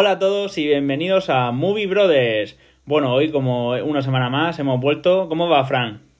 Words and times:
Hola 0.00 0.12
a 0.12 0.18
todos 0.18 0.56
y 0.56 0.66
bienvenidos 0.66 1.28
a 1.28 1.50
Movie 1.50 1.86
Brothers. 1.86 2.56
Bueno, 2.86 3.12
hoy 3.12 3.30
como 3.30 3.72
una 3.72 4.00
semana 4.00 4.30
más 4.30 4.58
hemos 4.58 4.80
vuelto. 4.80 5.28
¿Cómo 5.28 5.46
va, 5.46 5.62
Fran? 5.66 6.10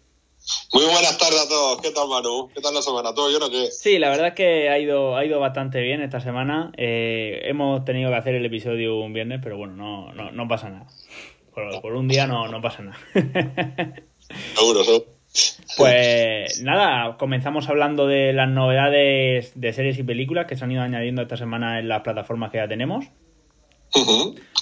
Muy 0.74 0.84
buenas 0.84 1.16
tardes 1.16 1.46
a 1.46 1.48
todos. 1.48 1.80
¿Qué 1.80 1.90
tal, 1.90 2.06
Manu? 2.06 2.50
¿Qué 2.54 2.60
tal 2.60 2.74
la 2.74 2.82
semana? 2.82 3.14
¿Todo 3.14 3.30
bien 3.30 3.42
o 3.42 3.48
qué? 3.48 3.70
Sí, 3.70 3.98
la 3.98 4.10
verdad 4.10 4.26
es 4.26 4.34
que 4.34 4.68
ha 4.68 4.78
ido, 4.78 5.16
ha 5.16 5.24
ido 5.24 5.40
bastante 5.40 5.80
bien 5.80 6.02
esta 6.02 6.20
semana. 6.20 6.72
Eh, 6.76 7.40
hemos 7.44 7.82
tenido 7.86 8.10
que 8.10 8.16
hacer 8.16 8.34
el 8.34 8.44
episodio 8.44 9.00
un 9.00 9.14
viernes, 9.14 9.40
pero 9.42 9.56
bueno, 9.56 9.76
no, 9.76 10.12
no, 10.12 10.30
no 10.30 10.46
pasa 10.46 10.68
nada. 10.68 10.86
Por, 11.54 11.80
por 11.80 11.94
un 11.94 12.06
día 12.06 12.26
no, 12.26 12.48
no 12.48 12.60
pasa 12.60 12.82
nada. 12.82 12.98
Seguro, 14.56 14.84
seguro. 14.84 15.06
Pues 15.78 16.60
nada, 16.62 17.16
comenzamos 17.16 17.68
hablando 17.70 18.06
de 18.06 18.34
las 18.34 18.48
novedades 18.50 19.58
de 19.58 19.72
series 19.72 19.98
y 19.98 20.02
películas 20.02 20.46
que 20.46 20.56
se 20.56 20.64
han 20.64 20.72
ido 20.72 20.82
añadiendo 20.82 21.22
esta 21.22 21.38
semana 21.38 21.78
en 21.78 21.88
las 21.88 22.02
plataformas 22.02 22.50
que 22.50 22.58
ya 22.58 22.68
tenemos. 22.68 23.06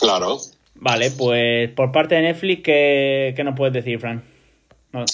Claro. 0.01 0.39
Vale, 0.77 1.11
pues 1.11 1.71
por 1.73 1.91
parte 1.93 2.15
de 2.15 2.23
Netflix, 2.23 2.63
¿qué, 2.63 3.33
qué 3.37 3.45
nos 3.45 3.57
puedes 3.57 3.75
decir, 3.75 3.99
Fran? 4.01 4.25
No- 4.93 5.05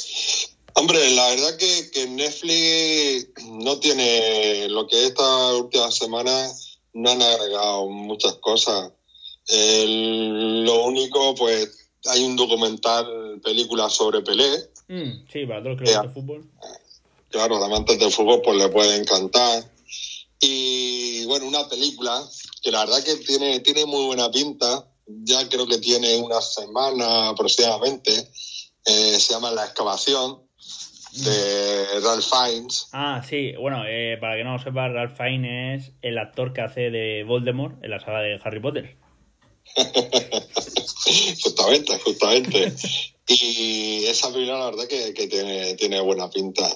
Hombre, 0.76 0.98
la 1.14 1.28
verdad 1.28 1.56
que, 1.56 1.90
que 1.92 2.08
Netflix 2.08 3.28
no 3.46 3.78
tiene 3.78 4.68
lo 4.68 4.86
que 4.88 5.06
esta 5.06 5.54
última 5.54 5.90
semana 5.92 6.48
no 6.94 7.10
han 7.10 7.22
agregado 7.22 7.88
muchas 7.88 8.34
cosas. 8.34 8.90
El- 9.48 10.64
lo 10.64 10.84
único, 10.86 11.34
pues, 11.36 11.88
hay 12.06 12.24
un 12.24 12.34
documental, 12.36 13.40
película 13.42 13.88
sobre 13.88 14.20
Pelé. 14.22 14.44
Mm, 14.88 15.26
sí, 15.32 15.46
para 15.46 15.62
todos 15.62 15.76
los 15.76 15.78
que 15.78 15.84
les 15.84 15.94
gusta 15.94 16.08
el 16.08 16.10
fútbol. 16.14 16.44
Claro, 17.30 17.54
los 17.56 17.64
amantes 17.64 17.98
del 17.98 18.10
fútbol, 18.10 18.42
pues 18.44 18.56
le 18.58 18.68
puede 18.68 18.96
encantar. 18.96 19.64
Y 20.40 20.73
bueno, 21.24 21.46
una 21.46 21.68
película 21.68 22.22
que 22.62 22.70
la 22.70 22.84
verdad 22.84 23.04
que 23.04 23.16
tiene, 23.16 23.60
tiene 23.60 23.86
muy 23.86 24.06
buena 24.06 24.30
pinta. 24.30 24.88
Ya 25.06 25.48
creo 25.48 25.66
que 25.66 25.78
tiene 25.78 26.16
una 26.16 26.40
semana 26.40 27.30
aproximadamente. 27.30 28.12
Eh, 28.86 29.18
se 29.18 29.32
llama 29.34 29.50
La 29.50 29.64
excavación 29.64 30.44
de 31.12 32.00
Ralph 32.00 32.24
Fiennes. 32.24 32.88
Ah, 32.92 33.22
sí, 33.28 33.52
bueno, 33.58 33.84
eh, 33.86 34.16
para 34.20 34.36
que 34.36 34.44
no 34.44 34.54
lo 34.54 34.62
sepa, 34.62 34.88
Ralph 34.88 35.16
Fiennes 35.16 35.84
es 35.86 35.92
el 36.02 36.18
actor 36.18 36.52
que 36.52 36.60
hace 36.62 36.90
de 36.90 37.24
Voldemort 37.24 37.82
en 37.84 37.90
la 37.90 38.00
saga 38.00 38.20
de 38.20 38.40
Harry 38.42 38.60
Potter. 38.60 38.96
justamente, 41.42 41.98
justamente. 42.00 42.72
y 43.28 44.04
esa 44.06 44.32
película 44.32 44.58
la 44.58 44.66
verdad 44.66 44.86
que, 44.88 45.14
que 45.14 45.28
tiene, 45.28 45.74
tiene 45.74 46.00
buena 46.00 46.28
pinta. 46.30 46.68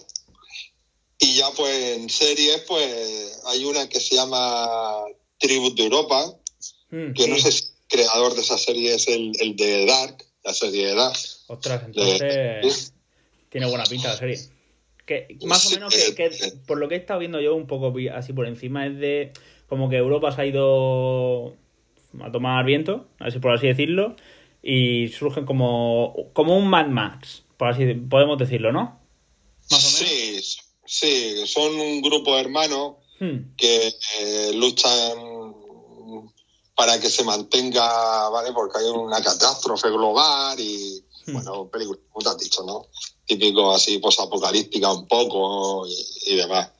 Y 1.20 1.34
ya 1.34 1.50
pues 1.56 1.96
en 1.96 2.08
series, 2.08 2.60
pues 2.68 3.40
hay 3.46 3.64
una 3.64 3.88
que 3.88 4.00
se 4.00 4.14
llama 4.14 5.04
Tribute 5.38 5.82
de 5.82 5.84
Europa, 5.84 6.38
Mm, 6.90 7.12
que 7.12 7.28
no 7.28 7.36
sé 7.36 7.52
si 7.52 7.64
el 7.64 7.70
creador 7.88 8.34
de 8.34 8.40
esa 8.40 8.56
serie 8.56 8.94
es 8.94 9.08
el, 9.08 9.32
el 9.40 9.56
de 9.56 9.86
Dark, 9.86 10.24
la 10.44 10.54
serie 10.54 10.86
de 10.86 10.94
Dark. 10.94 11.18
Ostras, 11.48 11.82
entonces 11.86 12.94
tiene 13.50 13.68
buena 13.68 13.84
pinta 13.84 14.08
la 14.08 14.16
serie. 14.16 14.38
Que 15.04 15.38
más 15.46 15.66
o 15.66 15.70
menos 15.70 15.94
que, 15.94 16.14
que 16.14 16.30
por 16.66 16.78
lo 16.78 16.88
que 16.88 16.94
he 16.94 16.98
estado 16.98 17.20
viendo 17.20 17.40
yo 17.40 17.54
un 17.54 17.66
poco 17.66 17.94
así 18.12 18.32
por 18.32 18.46
encima 18.46 18.86
es 18.86 18.98
de 18.98 19.32
como 19.66 19.88
que 19.88 19.96
Europa 19.96 20.32
se 20.32 20.42
ha 20.42 20.46
ido 20.46 21.56
a 22.20 22.30
tomar 22.30 22.64
viento, 22.64 23.08
así 23.18 23.38
por 23.38 23.52
así 23.52 23.66
decirlo, 23.66 24.16
y 24.62 25.08
surgen 25.08 25.46
como 25.46 26.30
como 26.34 26.56
un 26.58 26.68
Mad 26.68 26.88
Max, 26.88 27.44
por 27.56 27.68
así 27.68 27.86
podemos 27.94 28.38
decirlo, 28.38 28.70
¿no? 28.70 29.00
Más 29.70 29.84
o 29.84 30.02
menos. 30.02 30.12
Sí, 30.12 30.17
sí, 30.88 31.46
son 31.46 31.78
un 31.78 32.00
grupo 32.02 32.34
de 32.34 32.40
hermanos 32.40 32.94
Hmm, 33.20 33.56
que 33.56 33.88
eh, 34.20 34.52
luchan 34.54 35.54
para 36.76 37.00
que 37.00 37.10
se 37.10 37.24
mantenga, 37.24 38.28
¿vale? 38.28 38.52
Porque 38.52 38.78
hay 38.78 38.86
una 38.86 39.20
catástrofe 39.20 39.88
global 39.90 40.58
y, 40.60 41.04
Hmm. 41.26 41.32
bueno, 41.34 41.68
película, 41.68 41.98
como 42.10 42.22
te 42.22 42.30
has 42.30 42.38
dicho, 42.38 42.62
¿no? 42.64 42.86
Típico 43.26 43.72
así, 43.72 43.98
posapocalíptica 43.98 44.90
un 44.92 45.06
poco 45.08 45.86
y, 45.86 46.32
y 46.32 46.36
demás. 46.36 46.70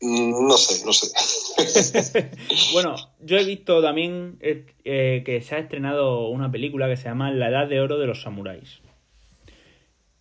Mm, 0.00 0.48
No 0.48 0.58
sé, 0.58 0.84
no 0.84 0.92
sé. 0.92 1.12
Bueno, 2.72 2.96
yo 3.20 3.38
he 3.38 3.44
visto 3.44 3.80
también 3.80 4.38
eh, 4.40 5.22
que 5.24 5.40
se 5.42 5.54
ha 5.54 5.58
estrenado 5.58 6.28
una 6.28 6.50
película 6.50 6.88
que 6.88 6.96
se 6.96 7.04
llama 7.04 7.30
La 7.30 7.48
Edad 7.48 7.68
de 7.68 7.80
Oro 7.80 7.98
de 7.98 8.06
los 8.06 8.22
Samuráis. 8.22 8.80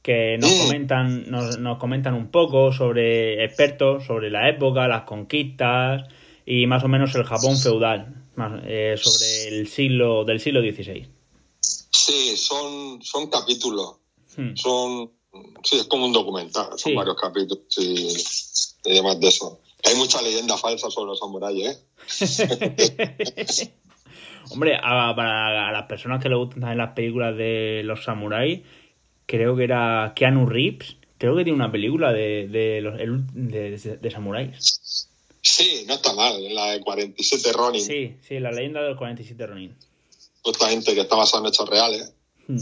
Que 0.02 0.38
nos 0.40 0.50
Mm. 0.52 0.58
comentan, 0.66 1.30
nos, 1.30 1.60
nos 1.60 1.78
comentan 1.78 2.14
un 2.16 2.30
poco 2.32 2.72
sobre 2.74 3.44
expertos, 3.46 4.06
sobre 4.06 4.30
la 4.32 4.50
época, 4.50 4.88
las 4.88 5.04
conquistas 5.04 6.08
y 6.46 6.66
más 6.68 6.84
o 6.84 6.88
menos 6.88 7.14
el 7.16 7.24
Japón 7.24 7.58
feudal, 7.58 8.24
más, 8.36 8.62
eh, 8.66 8.96
sobre 8.98 9.48
el 9.60 9.68
siglo 9.68 10.24
del 10.26 10.40
siglo 10.40 10.62
XVI. 10.62 11.08
Sí, 11.60 12.36
son, 12.36 13.02
son 13.04 13.30
capítulos. 13.30 13.98
Hmm. 14.36 14.56
Son, 14.56 15.12
sí, 15.64 15.78
es 15.78 15.84
como 15.86 16.06
un 16.08 16.14
documental, 16.14 16.70
son 16.70 16.78
Sí. 16.80 16.96
varios 16.96 17.16
capítulos 17.22 17.64
y, 17.78 18.90
y 18.90 18.94
demás 18.96 19.20
de 19.20 19.28
eso. 19.28 19.60
Hay 19.84 19.96
mucha 19.96 20.22
leyenda 20.22 20.58
falsa 20.58 20.90
sobre 20.90 21.10
los 21.10 21.20
samuráis, 21.20 21.68
¿eh? 21.68 21.78
Hombre, 24.52 24.76
a, 24.76 25.14
para 25.16 25.70
a 25.70 25.72
las 25.72 25.84
personas 25.88 26.22
que 26.22 26.28
les 26.30 26.38
gustan 26.38 26.62
también 26.62 26.78
las 26.80 26.94
películas 26.94 27.38
de 27.38 27.82
los 27.86 28.04
samuráis, 28.04 28.62
creo 29.32 29.56
que 29.56 29.64
era 29.64 30.12
Keanu 30.16 30.46
Reeves, 30.46 30.98
creo 31.18 31.36
que 31.38 31.44
tiene 31.46 31.56
una 31.56 31.72
película 31.72 32.12
de, 32.12 32.48
de, 32.50 32.82
los, 32.82 32.98
de, 32.98 33.72
de- 33.78 33.98
de 33.98 34.12
samuráis. 34.12 35.08
Sí, 35.42 35.86
no 35.88 35.94
está 35.96 36.14
mal, 36.14 36.34
la 36.54 36.72
de 36.74 36.82
47 36.82 37.52
Ronin, 37.54 37.82
Sí, 37.82 38.18
sí, 38.28 38.40
la 38.40 38.52
leyenda 38.52 38.82
de 38.82 38.90
los 38.90 38.98
47 38.98 39.48
Ronin. 39.48 39.74
justamente 40.44 40.94
que 40.94 41.02
está 41.02 41.16
basada 41.16 41.44
en 41.44 41.48
hechos 41.50 41.70
reales. 41.70 42.14
Hmm. 42.48 42.58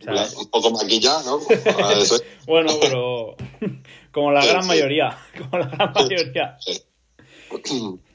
La- 0.00 0.26
un 0.36 0.48
poco 0.50 0.70
maquillada, 0.72 1.22
¿no? 1.24 1.38
Bueno, 2.46 2.72
pero 2.80 3.36
como 4.12 4.32
la 4.32 4.44
gran 4.44 4.66
mayoría, 4.66 5.16
como 5.38 5.58
la 5.58 5.66
gran 5.68 5.92
mayoría. 5.92 6.56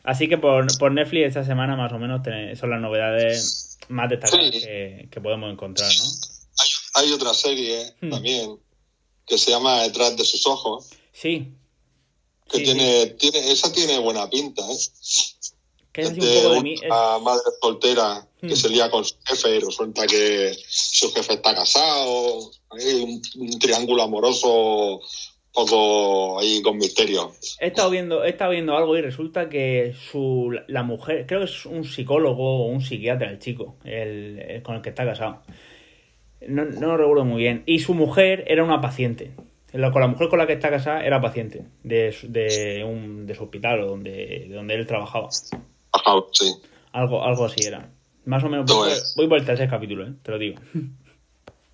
Así 0.04 0.28
que 0.28 0.38
por, 0.38 0.66
por 0.80 0.92
Netflix 0.92 1.28
esta 1.28 1.44
semana 1.46 1.76
más 1.76 1.94
o 1.94 2.00
menos 2.00 2.22
son 2.60 2.70
las 2.72 2.82
novedades 2.82 3.78
más 3.90 4.10
destacadas 4.10 4.52
Sí. 4.54 4.62
que, 4.62 5.08
que 5.12 5.22
podemos 5.22 5.52
encontrar, 5.52 5.90
¿no? 5.90 6.04
Hay, 6.98 7.12
otra 7.12 7.34
serie 7.34 7.94
Hmm. 8.02 8.10
también 8.10 8.60
que 9.26 9.38
se 9.38 9.52
llama 9.52 9.84
Detrás 9.84 10.16
de 10.18 10.24
sus 10.26 10.46
ojos, 10.48 10.90
Sí, 11.12 11.52
que 12.50 12.58
Sí, 12.60 12.64
tiene, 12.64 13.08
tiene, 13.18 13.52
esa 13.52 13.72
tiene 13.74 13.98
buena 14.00 14.30
pinta, 14.30 14.62
¿eh? 14.72 14.78
que 15.92 16.02
es 16.02 16.10
un 16.10 16.20
de 16.20 16.42
poco 16.44 16.54
de 16.56 16.62
mí. 16.62 16.74
es- 16.76 16.82
una 16.86 17.18
madre 17.20 17.42
soltera 17.62 18.28
Hmm. 18.42 18.48
que 18.50 18.56
se 18.56 18.70
lía 18.70 18.90
con 18.92 19.04
su 19.04 19.16
jefe 19.26 19.56
y 19.56 19.60
resulta 19.60 20.06
que 20.06 20.56
su 20.70 21.12
jefe 21.12 21.34
está 21.34 21.56
casado. 21.56 22.52
Hay 22.70 22.94
un, 23.04 23.22
un 23.38 23.60
triángulo 23.60 24.04
amoroso 24.04 24.98
un 24.98 25.02
poco 25.52 26.38
ahí 26.40 26.62
con 26.62 26.78
misterio. 26.78 27.34
He 27.60 27.68
estado 27.68 27.90
viendo, 27.90 28.24
he 28.24 28.30
estado 28.30 28.52
viendo 28.52 28.78
algo 28.78 28.96
y 28.96 29.02
resulta 29.02 29.50
que 29.50 29.96
su 30.12 30.52
la 30.68 30.84
mujer, 30.84 31.26
creo 31.26 31.40
que 31.40 31.46
es 31.48 31.66
un 31.66 31.84
psicólogo 31.84 32.66
o 32.66 32.68
un 32.68 32.82
psiquiatra 32.82 33.32
el 33.32 33.40
chico, 33.40 33.78
el, 33.84 34.38
el 34.48 34.62
con 34.62 34.76
el 34.76 34.82
que 34.84 34.90
está 34.90 35.04
casado. 35.04 35.42
No, 36.48 36.66
no 36.66 36.88
lo 36.88 36.98
recuerdo 36.98 37.26
muy 37.26 37.42
bien. 37.42 37.64
Y 37.66 37.80
su 37.80 37.94
mujer 37.94 38.44
era 38.48 38.64
una 38.64 38.82
paciente. 38.82 39.32
La- 39.74 39.92
Con 39.92 40.02
la 40.02 40.08
mujer 40.08 40.30
con 40.30 40.40
la 40.40 40.48
que 40.48 40.54
está 40.54 40.70
casada 40.70 41.06
era 41.06 41.22
paciente 41.22 41.66
de, 41.84 42.12
su- 42.12 42.32
de, 42.32 42.84
un, 42.84 43.26
de 43.26 43.36
su 43.36 43.44
hospital 43.44 43.82
o 43.82 43.88
donde, 43.88 44.46
de 44.48 44.56
donde 44.56 44.76
él 44.76 44.88
trabajaba. 44.88 45.30
Ajá, 45.92 46.12
sí. 46.32 46.54
Algo, 46.94 47.24
algo 47.24 47.46
así 47.46 47.66
era. 47.66 47.90
Más 48.26 48.44
o 48.44 48.50
menos 48.50 48.68
No 48.70 48.78
voy, 48.78 48.92
voy 49.16 49.28
por 49.28 49.38
el 49.40 49.46
tercer 49.46 49.70
capítulo, 49.70 50.06
¿eh? 50.08 50.14
te 50.22 50.32
lo 50.32 50.38
digo. 50.38 50.60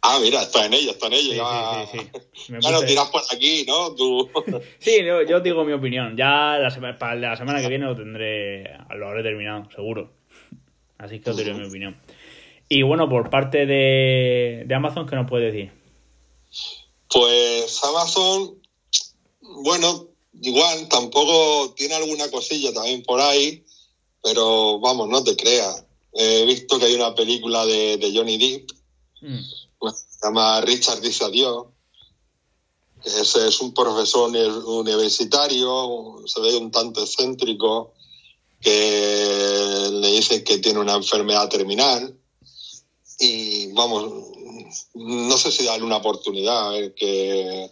Ah, 0.02 0.20
mira, 0.22 0.42
está 0.42 0.66
en 0.66 0.74
ella, 0.74 0.92
está 0.92 1.08
en 1.08 1.14
ella. 1.14 1.32
Sí, 1.32 1.38
ya 1.38 1.86
sí, 1.92 1.98
sí, 2.34 2.52
ya 2.52 2.60
puse- 2.60 2.86
tiras 2.88 3.10
por 3.10 3.22
aquí, 3.34 3.66
¿no? 3.68 3.96
Tú. 3.96 4.30
Sí, 4.80 5.04
yo, 5.06 5.22
yo 5.22 5.40
digo 5.40 5.64
mi 5.64 5.72
opinión. 5.74 6.18
Ya 6.18 6.58
la 6.60 6.70
semana, 6.72 6.98
para 6.98 7.16
la 7.16 7.36
semana 7.38 7.62
que 7.62 7.70
viene 7.70 7.86
lo 7.86 7.96
tendré, 7.96 8.64
lo 8.98 9.08
habré 9.08 9.24
terminado, 9.24 9.70
seguro. 9.72 10.12
Así 10.98 11.20
que 11.20 11.30
os 11.30 11.38
diré 11.38 11.54
mi 11.54 11.66
opinión. 11.68 11.96
Y 12.70 12.82
bueno, 12.82 13.08
por 13.10 13.30
parte 13.30 13.66
de, 13.66 14.64
de 14.66 14.76
Amazon, 14.76 15.08
¿qué 15.08 15.16
nos 15.16 15.30
puede 15.30 15.52
decir? 15.52 15.72
Pues 17.14 17.84
Amazon, 17.84 18.60
bueno, 19.64 20.08
igual, 20.42 20.88
tampoco 20.90 21.74
tiene 21.76 21.94
alguna 21.96 22.30
cosilla 22.32 22.74
también 22.74 23.04
por 23.04 23.22
ahí, 23.22 23.64
pero 24.24 24.80
vamos, 24.80 25.10
no 25.10 25.24
te 25.24 25.36
creas. 25.36 25.86
He 26.14 26.46
visto 26.46 26.80
que 26.80 26.86
hay 26.86 26.96
una 26.96 27.14
película 27.14 27.66
de, 27.66 27.98
de 27.98 28.16
Johnny 28.16 28.38
Depp, 28.38 28.70
Mm, 29.22 29.40
se 29.40 30.28
llama 30.28 30.60
Richard 30.62 31.00
dice 31.00 31.24
adiós, 31.24 31.68
ese 33.06 33.48
es 33.48 33.62
un 33.62 33.74
profesor 33.74 34.30
uni- 34.30 34.40
universitario, 34.66 36.16
se 36.26 36.42
ve 36.42 36.58
un 36.58 36.72
tanto 36.72 37.02
excéntrico, 37.02 37.94
que 38.60 39.90
le 39.94 40.08
dicen 40.12 40.44
que 40.44 40.58
tiene 40.58 40.80
una 40.80 40.96
enfermedad 40.96 41.48
terminal 41.48 42.18
y 43.20 43.72
vamos, 43.74 44.32
no 44.96 45.38
sé 45.38 45.52
si 45.52 45.66
darle 45.66 45.86
una 45.86 45.98
oportunidad 45.98 46.68
a 46.68 46.72
ver 46.72 46.94
que, 46.94 47.72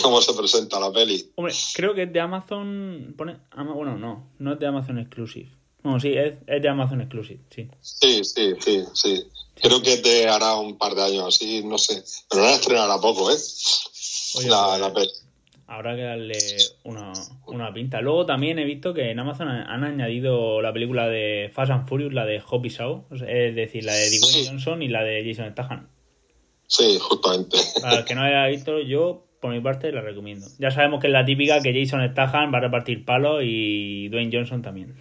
cómo 0.00 0.20
se 0.20 0.32
presenta 0.34 0.80
la 0.80 0.92
peli. 0.92 1.30
Hombre, 1.34 1.54
creo 1.74 1.94
que 1.94 2.04
es 2.04 2.12
de 2.12 2.20
Amazon. 2.20 3.14
Pone, 3.16 3.38
bueno, 3.56 3.96
no, 3.98 4.30
no 4.38 4.52
es 4.54 4.58
de 4.58 4.66
Amazon 4.66 4.98
Exclusive. 4.98 5.50
No, 5.82 5.98
sí, 5.98 6.12
es, 6.14 6.34
es 6.46 6.62
de 6.62 6.68
Amazon 6.68 7.00
Exclusive, 7.00 7.40
sí. 7.50 7.68
Sí, 7.80 8.24
sí, 8.24 8.52
sí, 8.60 8.84
sí. 8.94 9.26
Creo 9.56 9.82
que 9.82 9.98
te 9.98 10.28
hará 10.28 10.54
un 10.56 10.78
par 10.78 10.94
de 10.94 11.02
años 11.02 11.34
así, 11.34 11.62
no 11.64 11.76
sé. 11.78 12.02
Pero 12.30 12.42
no 12.42 12.48
la 12.48 12.54
estrenará 12.54 13.00
poco, 13.00 13.30
¿eh? 13.30 13.36
Oye, 14.36 14.48
la, 14.48 14.66
pues, 14.66 14.80
la 14.80 14.92
peli. 14.92 15.10
Habrá 15.72 15.96
que 15.96 16.02
darle 16.02 16.36
una, 16.84 17.12
una 17.46 17.72
pinta. 17.72 18.02
Luego 18.02 18.26
también 18.26 18.58
he 18.58 18.64
visto 18.64 18.92
que 18.92 19.10
en 19.10 19.18
Amazon 19.18 19.48
han 19.48 19.84
añadido 19.84 20.60
la 20.60 20.70
película 20.70 21.08
de 21.08 21.50
Fast 21.54 21.72
and 21.72 21.88
Furious, 21.88 22.12
la 22.12 22.26
de 22.26 22.40
Hobbs 22.40 22.76
Shaw, 22.76 23.06
es 23.10 23.54
decir, 23.54 23.82
la 23.84 23.94
de 23.94 24.10
Dwayne 24.10 24.26
Sí. 24.26 24.46
Johnson 24.46 24.82
y 24.82 24.88
la 24.88 25.02
de 25.02 25.24
Jason 25.26 25.50
Statham. 25.50 25.88
Sí, 26.66 26.98
justamente. 27.00 27.56
Para 27.80 28.00
el 28.00 28.04
que 28.04 28.14
no 28.14 28.22
haya 28.22 28.46
visto, 28.48 28.80
yo 28.80 29.24
por 29.40 29.50
mi 29.50 29.60
parte 29.60 29.90
la 29.92 30.02
recomiendo. 30.02 30.46
Ya 30.58 30.70
sabemos 30.70 31.00
que 31.00 31.06
es 31.06 31.12
la 31.12 31.24
típica 31.24 31.60
que 31.62 31.72
Jason 31.72 32.06
Statham 32.10 32.52
va 32.52 32.58
a 32.58 32.60
repartir 32.60 33.06
palos 33.06 33.40
y 33.42 34.08
Dwayne 34.08 34.30
Johnson 34.30 34.60
también. 34.60 34.94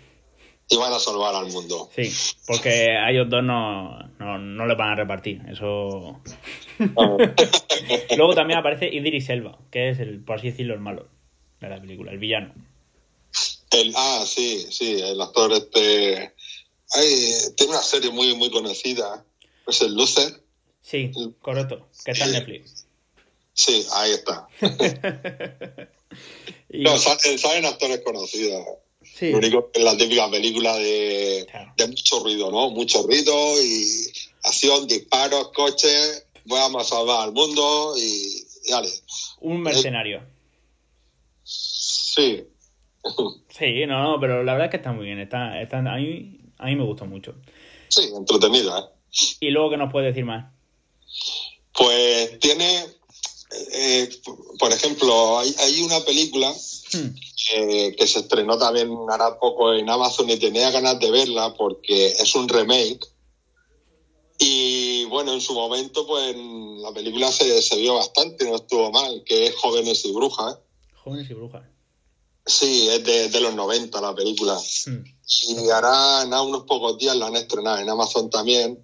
Y 0.72 0.78
van 0.78 0.94
a 0.94 1.00
salvar 1.00 1.36
al 1.36 1.52
mundo. 1.52 1.90
Sí, 1.94 2.10
porque 2.48 2.92
a 2.92 3.12
ellos 3.12 3.30
dos 3.30 3.44
no, 3.44 4.00
no, 4.20 4.38
no 4.40 4.66
le 4.66 4.76
van 4.76 4.92
a 4.94 4.96
repartir. 4.96 5.42
Eso. 5.52 6.22
Luego 8.18 8.36
también 8.36 8.58
aparece 8.60 8.88
Idris 8.88 9.30
Elba, 9.30 9.60
que 9.70 9.90
es 9.90 10.00
el, 10.00 10.24
por 10.24 10.38
así 10.38 10.50
decirlo, 10.50 10.74
el 10.74 10.80
malo 10.80 11.10
de 11.60 11.68
la 11.70 11.82
película, 11.82 12.12
el 12.14 12.20
villano. 12.20 12.54
El, 13.72 13.94
ah, 13.98 14.24
sí, 14.26 14.66
sí, 14.72 15.00
el 15.02 15.20
actor 15.20 15.52
este. 15.52 16.34
Ay, 16.94 17.34
tiene 17.58 17.74
una 17.74 17.82
serie 17.82 18.10
muy, 18.12 18.34
muy 18.36 18.50
conocida. 18.50 19.26
Es 19.68 19.82
el 19.82 19.94
Lucer. 19.94 20.42
Sí, 20.82 21.12
correcto, 21.42 21.88
que 22.06 22.12
está 22.12 22.26
en 22.26 22.32
Netflix. 22.32 22.88
Sí, 23.54 23.86
ahí 23.94 24.12
está. 24.12 24.48
Y- 26.70 26.84
No, 26.84 26.98
salen, 26.98 27.38
salen 27.38 27.66
actores 27.66 28.00
conocidos. 28.06 28.66
Sí, 29.03 29.31
Lo 29.31 29.38
único 29.38 29.71
que 29.71 29.80
es 29.80 29.86
la 29.86 29.98
típica 29.98 30.30
película 30.30 30.75
de, 30.77 31.45
Claro. 31.50 31.74
de 31.77 31.88
mucho 31.88 32.19
ruido, 32.19 32.51
¿no? 32.51 32.69
Mucho 32.71 33.03
ruido 33.03 33.33
y 33.63 33.86
acción, 34.44 34.88
disparos, 34.88 35.50
coches. 35.53 36.25
Vamos 36.45 36.86
a 36.88 36.89
salvar 36.95 37.21
al 37.27 37.33
mundo 37.33 37.94
y, 37.98 38.45
y 38.65 38.71
dale. 38.71 38.89
un 39.42 39.62
mercenario. 39.62 40.24
Sí. 41.44 42.44
Sí, 43.57 43.86
no, 43.86 44.01
no, 44.01 44.19
pero 44.19 44.44
la 44.44 44.53
verdad 44.53 44.68
es 44.68 44.71
que 44.71 44.77
está 44.77 44.92
muy 44.92 45.06
bien. 45.06 45.19
Está, 45.19 45.62
está, 45.62 45.80
a, 45.80 45.98
mí, 45.98 46.39
a 46.57 46.65
mí 46.65 46.75
me 46.75 46.83
gustó 46.83 47.06
mucho. 47.06 47.36
Sí, 47.89 48.09
entretenida, 48.15 48.80
¿eh? 48.80 49.36
Y 49.39 49.50
luego, 49.51 49.69
¿qué 49.71 49.77
nos 49.77 49.92
puede 49.92 50.07
decir 50.07 50.25
más? 50.25 50.51
Pues 51.74 52.39
tiene, 52.39 52.86
eh, 53.74 54.09
por 54.57 54.71
ejemplo, 54.71 55.38
hay, 55.39 55.53
hay 55.59 55.81
una 55.81 56.00
película 56.01 56.51
Hmm, 56.94 57.15
eh, 57.53 57.95
que 57.98 58.07
se 58.07 58.19
estrenó 58.19 58.57
también 58.57 58.89
hará 59.09 59.38
poco 59.39 59.74
en 59.74 59.89
Amazon 59.89 60.30
y 60.30 60.38
tenía 60.38 60.71
ganas 60.71 61.00
de 61.00 61.12
verla 61.12 61.53
porque 61.53 62.07
es 62.07 62.36
un 62.36 62.48
remake. 62.48 63.00
Y 64.39 65.06
bueno, 65.06 65.33
en 65.33 65.42
su 65.42 65.53
momento, 65.53 66.07
pues 66.07 66.36
la 66.36 66.92
película 66.92 67.31
se, 67.31 67.62
se 67.62 67.75
vio 67.77 67.95
bastante, 67.95 68.50
no 68.50 68.56
estuvo 68.56 68.92
mal, 68.92 69.24
que 69.24 69.48
es 69.48 69.56
Jóvenes 69.56 70.03
y 70.06 70.12
Brujas. 70.12 70.57
Jóvenes 71.03 71.30
y 71.30 71.33
brujas. 71.33 71.63
Sí, 72.45 72.88
es 72.89 73.03
de, 73.03 73.30
de 73.30 73.39
los 73.39 73.53
90 73.53 74.01
la 74.01 74.15
película. 74.15 74.57
Hmm, 74.88 75.03
Y 75.48 75.69
hará 75.69 76.25
nada, 76.25 76.42
unos 76.42 76.63
pocos 76.63 76.98
días 76.98 77.15
la 77.15 77.27
han 77.27 77.36
estrenado 77.36 77.77
en 77.77 77.89
Amazon 77.89 78.30
también. 78.30 78.83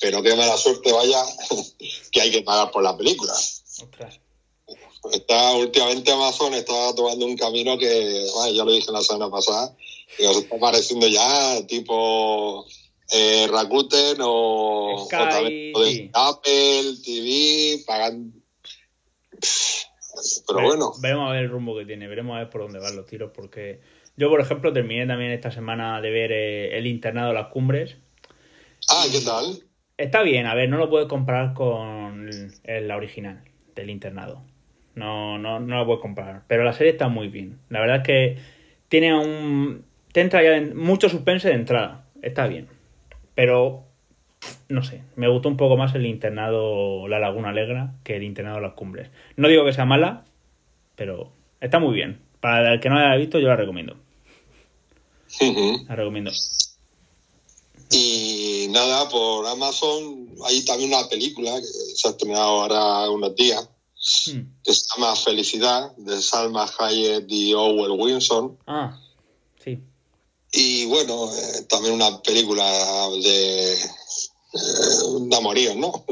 Pero 0.00 0.22
qué 0.22 0.34
mala 0.36 0.56
suerte 0.56 0.92
vaya 0.92 1.24
que 2.12 2.20
hay 2.20 2.30
que 2.30 2.42
pagar 2.42 2.70
por 2.70 2.82
la 2.82 2.96
película. 2.96 3.32
ostras. 3.32 4.20
Está 5.10 5.54
últimamente 5.54 6.12
Amazon 6.12 6.54
está 6.54 6.94
tomando 6.94 7.26
un 7.26 7.36
camino 7.36 7.76
que, 7.76 8.26
bueno, 8.34 8.52
ya 8.54 8.64
lo 8.64 8.72
dije 8.72 8.92
la 8.92 9.00
semana 9.00 9.30
pasada, 9.30 9.74
que 10.16 10.26
os 10.26 10.36
está 10.36 10.58
pareciendo 10.58 11.08
ya 11.08 11.66
tipo 11.66 12.64
eh, 13.12 13.48
Rakuten 13.50 14.18
o, 14.20 15.06
también 15.10 15.72
de. 15.72 16.10
Apple 16.12 16.94
TV, 17.04 17.82
pagan. 17.84 18.32
Pero 20.46 20.58
Vere- 20.58 20.68
bueno, 20.68 20.92
Veremos 21.00 21.28
a 21.30 21.32
ver 21.32 21.44
el 21.44 21.50
rumbo 21.50 21.76
que 21.76 21.84
tiene, 21.84 22.06
veremos 22.06 22.36
a 22.36 22.40
ver 22.40 22.50
por 22.50 22.60
dónde 22.62 22.78
van 22.78 22.94
los 22.94 23.06
tiros, 23.06 23.32
porque 23.34 23.80
yo, 24.16 24.28
por 24.30 24.40
ejemplo, 24.40 24.72
terminé 24.72 25.06
también 25.06 25.32
esta 25.32 25.50
semana 25.50 26.00
de 26.00 26.10
ver 26.10 26.30
eh, 26.32 26.78
El 26.78 26.86
internado 26.86 27.28
de 27.28 27.34
las 27.34 27.48
cumbres. 27.48 27.96
ah, 28.88 29.04
¿qué 29.10 29.20
tal? 29.20 29.64
Está 29.96 30.22
bien, 30.22 30.46
a 30.46 30.54
ver, 30.54 30.68
no 30.68 30.76
lo 30.76 30.88
puedes 30.88 31.08
comparar 31.08 31.54
con 31.54 32.52
la 32.64 32.96
original 32.96 33.42
del 33.74 33.90
internado. 33.90 34.44
No, 34.94 35.38
no, 35.38 35.58
no 35.60 35.78
lo 35.78 35.86
puedes 35.86 36.02
comparar. 36.02 36.42
Pero 36.48 36.64
la 36.64 36.72
serie 36.72 36.92
está 36.92 37.08
muy 37.08 37.28
bien. 37.28 37.58
La 37.70 37.80
verdad 37.80 37.96
es 37.98 38.02
que 38.04 38.38
tiene 38.88 39.14
un. 39.18 39.84
Te 40.12 40.20
entra 40.20 40.42
ya 40.42 40.56
en- 40.56 40.76
mucho 40.76 41.08
suspense 41.08 41.48
de 41.48 41.54
entrada. 41.54 42.04
Está 42.20 42.46
bien. 42.46 42.68
Pero. 43.34 43.84
No 44.68 44.82
sé. 44.82 45.02
Me 45.16 45.28
gustó 45.28 45.48
un 45.48 45.56
poco 45.56 45.76
más 45.76 45.94
el 45.94 46.04
internado 46.04 47.06
La 47.08 47.18
Laguna 47.20 47.50
Alegra 47.50 47.94
que 48.04 48.16
el 48.16 48.22
internado 48.24 48.60
Las 48.60 48.74
Cumbres. 48.74 49.08
No 49.36 49.48
digo 49.48 49.64
que 49.64 49.72
sea 49.72 49.84
mala, 49.84 50.24
pero 50.96 51.30
está 51.60 51.78
muy 51.78 51.94
bien. 51.94 52.20
Para 52.40 52.72
el 52.74 52.80
que 52.80 52.88
no 52.88 52.96
la 52.96 53.10
haya 53.12 53.20
visto, 53.20 53.38
yo 53.38 53.46
la 53.48 53.56
recomiendo. 53.56 53.96
La 55.88 55.94
recomiendo. 55.94 56.32
Y 57.90 58.66
nada, 58.70 59.08
por 59.08 59.46
Amazon 59.46 60.28
hay 60.46 60.64
también 60.64 60.92
una 60.92 61.08
película 61.08 61.50
que 61.56 61.66
se 61.66 62.08
ha 62.08 62.10
estrenado 62.10 62.62
ahora 62.62 63.10
unos 63.10 63.36
días, 63.36 63.68
Hmm. 64.26 64.40
que 64.64 64.74
se 64.74 64.84
llama 64.94 65.14
Felicidad, 65.14 65.94
de 65.96 66.20
Salma 66.20 66.68
Hayek 66.78 67.24
y 67.28 67.54
Owen 67.54 68.00
Wilson. 68.00 68.58
Ah, 68.66 69.00
sí. 69.62 69.78
Y 70.52 70.86
bueno, 70.86 71.30
eh, 71.32 71.62
también 71.68 71.94
una 71.94 72.20
película 72.20 72.64
de, 73.22 73.74
eh, 73.74 73.78
de 75.20 75.36
amoríos, 75.36 75.76
¿no? 75.76 76.04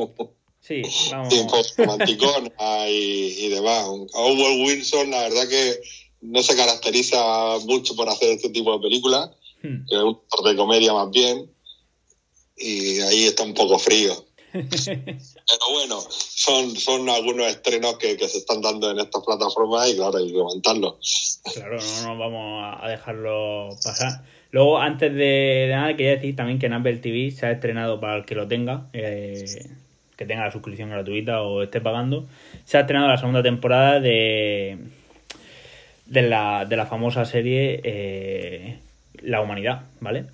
Sí, 0.61 0.83
vamos. 1.11 1.29
Tipo 1.31 1.57
romanticona 1.79 2.89
y, 2.89 3.47
y 3.47 3.49
demás. 3.49 3.87
Owen 4.13 4.65
Wilson, 4.65 5.11
la 5.11 5.23
verdad 5.23 5.49
que 5.49 5.81
no 6.21 6.43
se 6.43 6.55
caracteriza 6.55 7.59
mucho 7.65 7.97
por 7.97 8.09
hacer 8.09 8.31
este 8.31 8.51
tipo 8.51 8.73
de 8.73 8.79
películas, 8.81 9.31
Hmm. 9.63 9.85
que 9.87 9.95
es 9.95 10.03
un 10.03 10.19
de 10.45 10.57
comedia 10.57 10.93
más 10.95 11.11
bien, 11.11 11.51
y 12.57 13.01
ahí 13.01 13.25
está 13.25 13.43
un 13.43 13.53
poco 13.55 13.79
frío. 13.79 14.25
Pero 15.51 15.73
bueno, 15.79 16.01
son, 16.09 16.77
son 16.77 17.09
algunos 17.09 17.47
estrenos 17.49 17.99
que, 17.99 18.17
que 18.17 18.29
se 18.29 18.39
están 18.39 18.61
dando 18.63 18.91
en 18.91 19.01
estas 19.01 19.23
plataformas 19.25 19.89
y 19.91 19.97
claro, 19.97 20.19
hay 20.19 20.29
que. 20.33 20.39
Claro, 21.55 21.77
no 21.79 22.09
nos 22.09 22.19
vamos 22.19 22.79
a- 22.83 22.89
dejarlo 22.89 23.71
pasar. 23.83 24.23
Luego, 24.53 24.79
antes 24.79 25.13
de, 25.13 25.19
de 25.67 25.69
nada, 25.75 25.97
quería 25.97 26.17
decir 26.17 26.35
también 26.37 26.59
que 26.59 26.67
en 26.67 26.73
Apple 26.75 26.97
TV 26.99 27.31
se 27.31 27.47
ha 27.47 27.51
estrenado 27.53 28.01
para 28.01 28.17
el 28.17 28.25
que 28.25 28.35
lo 28.35 28.49
tenga, 28.49 28.87
eh, 28.93 29.45
que 30.17 30.25
tenga 30.27 30.45
la 30.45 30.53
suscripción 30.53 30.91
gratuita 30.91 31.43
o 31.43 31.63
esté 31.63 31.81
pagando, 31.81 32.27
se 32.65 32.77
ha 32.77 32.81
estrenado 32.81 33.09
la 33.09 33.17
segunda 33.19 33.43
temporada 33.43 34.01
de, 34.01 34.79
de, 36.07 36.23
la, 36.23 36.65
de 36.65 36.77
la 36.77 36.87
famosa 36.87 37.25
serie 37.25 37.81
eh, 37.85 38.79
La 39.23 39.41
Humanidad, 39.41 39.83
¿vale? 40.01 40.27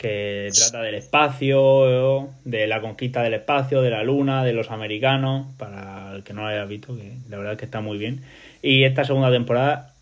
Que 0.00 0.48
trata 0.54 0.80
del 0.80 0.94
espacio, 0.94 2.30
de 2.46 2.66
la 2.66 2.80
conquista 2.80 3.22
del 3.22 3.34
espacio, 3.34 3.82
de 3.82 3.90
la 3.90 4.02
luna, 4.02 4.44
de 4.44 4.54
los 4.54 4.70
americanos, 4.70 5.46
para 5.58 6.14
el 6.14 6.24
que 6.24 6.32
no 6.32 6.40
lo 6.40 6.46
haya 6.46 6.64
visto, 6.64 6.96
que 6.96 7.18
la 7.28 7.36
verdad 7.36 7.52
es 7.52 7.58
que 7.58 7.66
está 7.66 7.82
muy 7.82 7.98
bien. 7.98 8.24
Y 8.62 8.84
esta 8.84 9.04
segunda 9.04 9.30
temporada 9.30 9.92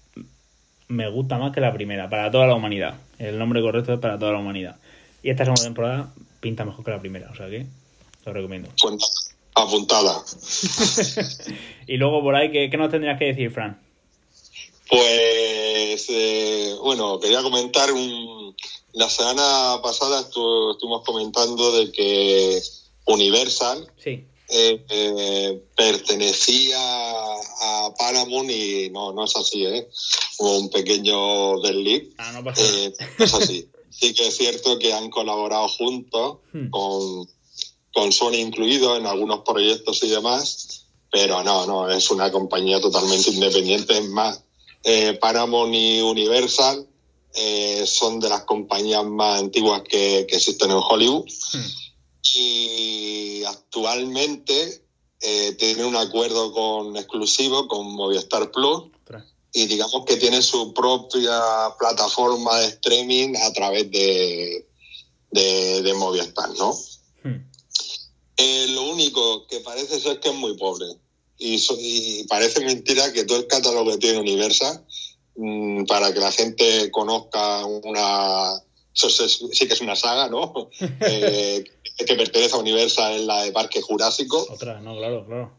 me 0.86 1.08
gusta 1.10 1.36
más 1.38 1.52
que 1.52 1.60
la 1.60 1.72
primera, 1.72 2.08
para 2.08 2.30
toda 2.30 2.46
la 2.46 2.54
humanidad. 2.54 2.94
El 3.18 3.40
nombre 3.40 3.60
correcto 3.60 3.92
es 3.92 3.98
para 3.98 4.16
toda 4.20 4.30
la 4.30 4.38
humanidad. 4.38 4.76
Y 5.24 5.30
esta 5.30 5.44
segunda 5.44 5.64
temporada 5.64 6.12
pinta 6.38 6.64
mejor 6.64 6.84
que 6.84 6.92
la 6.92 7.00
primera, 7.00 7.28
o 7.32 7.34
sea 7.34 7.48
que 7.48 7.66
lo 8.24 8.32
recomiendo. 8.32 8.68
Pues 8.80 9.34
apuntada. 9.56 10.22
y 11.88 11.96
luego 11.96 12.22
por 12.22 12.36
ahí, 12.36 12.52
¿qué, 12.52 12.70
qué 12.70 12.76
nos 12.76 12.92
tendrías 12.92 13.18
que 13.18 13.24
decir, 13.24 13.50
Fran? 13.50 13.78
Pues 14.88 16.06
eh, 16.08 16.74
bueno, 16.82 17.18
quería 17.20 17.42
comentar 17.42 17.92
un... 17.92 18.56
La 18.92 19.08
semana 19.10 19.80
pasada 19.82 20.20
estu- 20.28 20.72
estuvimos 20.72 21.04
comentando 21.04 21.72
de 21.72 21.92
que 21.92 22.60
Universal 23.04 23.86
Sí, 24.02 24.24
eh, 24.48 24.84
eh, 24.88 25.62
pertenecía 25.76 26.78
a 26.80 27.94
Paramount 27.98 28.50
y 28.50 28.88
no, 28.90 29.12
no 29.12 29.24
es 29.24 29.36
así, 29.36 29.64
¿eh? 29.66 29.88
Hubo 30.38 30.58
un 30.58 30.70
pequeño 30.70 31.60
desliz. 31.60 32.14
ah, 32.18 32.32
no 32.32 32.42
pasa 32.44 32.62
nada. 32.62 32.76
Eh, 32.78 32.92
no 33.18 33.24
es 33.24 33.34
así. 33.34 33.68
Sí 33.90 34.14
que 34.14 34.28
es 34.28 34.36
cierto 34.36 34.78
que 34.78 34.92
han 34.94 35.10
colaborado 35.10 35.68
juntos 35.68 36.38
Hmm. 36.52 36.70
con, 36.70 37.28
con 37.92 38.10
Sony 38.12 38.36
incluido 38.36 38.96
en 38.96 39.06
algunos 39.06 39.40
proyectos 39.40 40.02
y 40.02 40.08
demás, 40.08 40.86
pero 41.12 41.42
no, 41.44 41.66
no, 41.66 41.90
es 41.90 42.10
una 42.10 42.32
compañía 42.32 42.80
totalmente 42.80 43.30
independiente. 43.30 43.98
Es 43.98 44.08
más, 44.08 44.42
eh, 44.90 45.18
Paramount 45.20 45.74
y 45.74 46.00
Universal 46.00 46.88
eh, 47.34 47.84
son 47.86 48.20
de 48.20 48.30
las 48.30 48.44
compañías 48.44 49.04
más 49.04 49.38
antiguas 49.38 49.82
que, 49.82 50.24
que 50.26 50.36
existen 50.36 50.70
en 50.70 50.78
Hollywood 50.78 51.26
Hmm. 51.52 51.66
y 52.34 53.44
actualmente 53.44 54.82
eh, 55.20 55.52
tienen 55.58 55.84
un 55.84 55.96
acuerdo 55.96 56.52
con 56.52 56.96
exclusivo 56.96 57.68
con 57.68 57.86
Movistar 57.92 58.50
Plus 58.50 58.84
y 59.52 59.66
digamos 59.66 60.04
que 60.06 60.16
tiene 60.16 60.40
su 60.40 60.72
propia 60.72 61.40
plataforma 61.78 62.58
de 62.60 62.66
streaming 62.68 63.34
a 63.36 63.52
través 63.52 63.90
de, 63.90 64.66
de, 65.30 65.82
de 65.82 65.94
Movistar, 65.94 66.50
¿no? 66.56 66.72
Hmm. 67.24 67.46
Eh, 68.38 68.66
lo 68.70 68.82
único 68.90 69.46
que 69.48 69.60
parece 69.60 70.00
ser 70.00 70.20
que 70.20 70.30
es 70.30 70.34
muy 70.34 70.56
pobre. 70.56 70.86
Y, 71.38 71.58
so- 71.58 71.76
y 71.78 72.24
parece 72.28 72.60
mentira 72.64 73.12
que 73.12 73.24
todo 73.24 73.38
el 73.38 73.46
catálogo 73.46 73.92
que 73.92 73.98
tiene 73.98 74.18
Universal, 74.18 74.84
mm, 75.36 75.84
para 75.84 76.12
que 76.12 76.20
la 76.20 76.32
gente 76.32 76.90
conozca 76.90 77.64
una. 77.64 78.60
Eso 78.94 79.08
sí, 79.10 79.48
sí 79.52 79.68
que 79.68 79.74
es 79.74 79.80
una 79.80 79.94
saga, 79.96 80.28
¿no? 80.28 80.68
Eh, 81.00 81.64
que 82.06 82.14
pertenece 82.14 82.54
a 82.54 82.58
Universal, 82.58 83.14
es 83.14 83.22
la 83.26 83.42
de 83.44 83.52
Parque 83.52 83.80
Jurásico. 83.82 84.46
Otra, 84.50 84.80
no, 84.80 84.96
claro, 84.96 85.24
claro. 85.26 85.52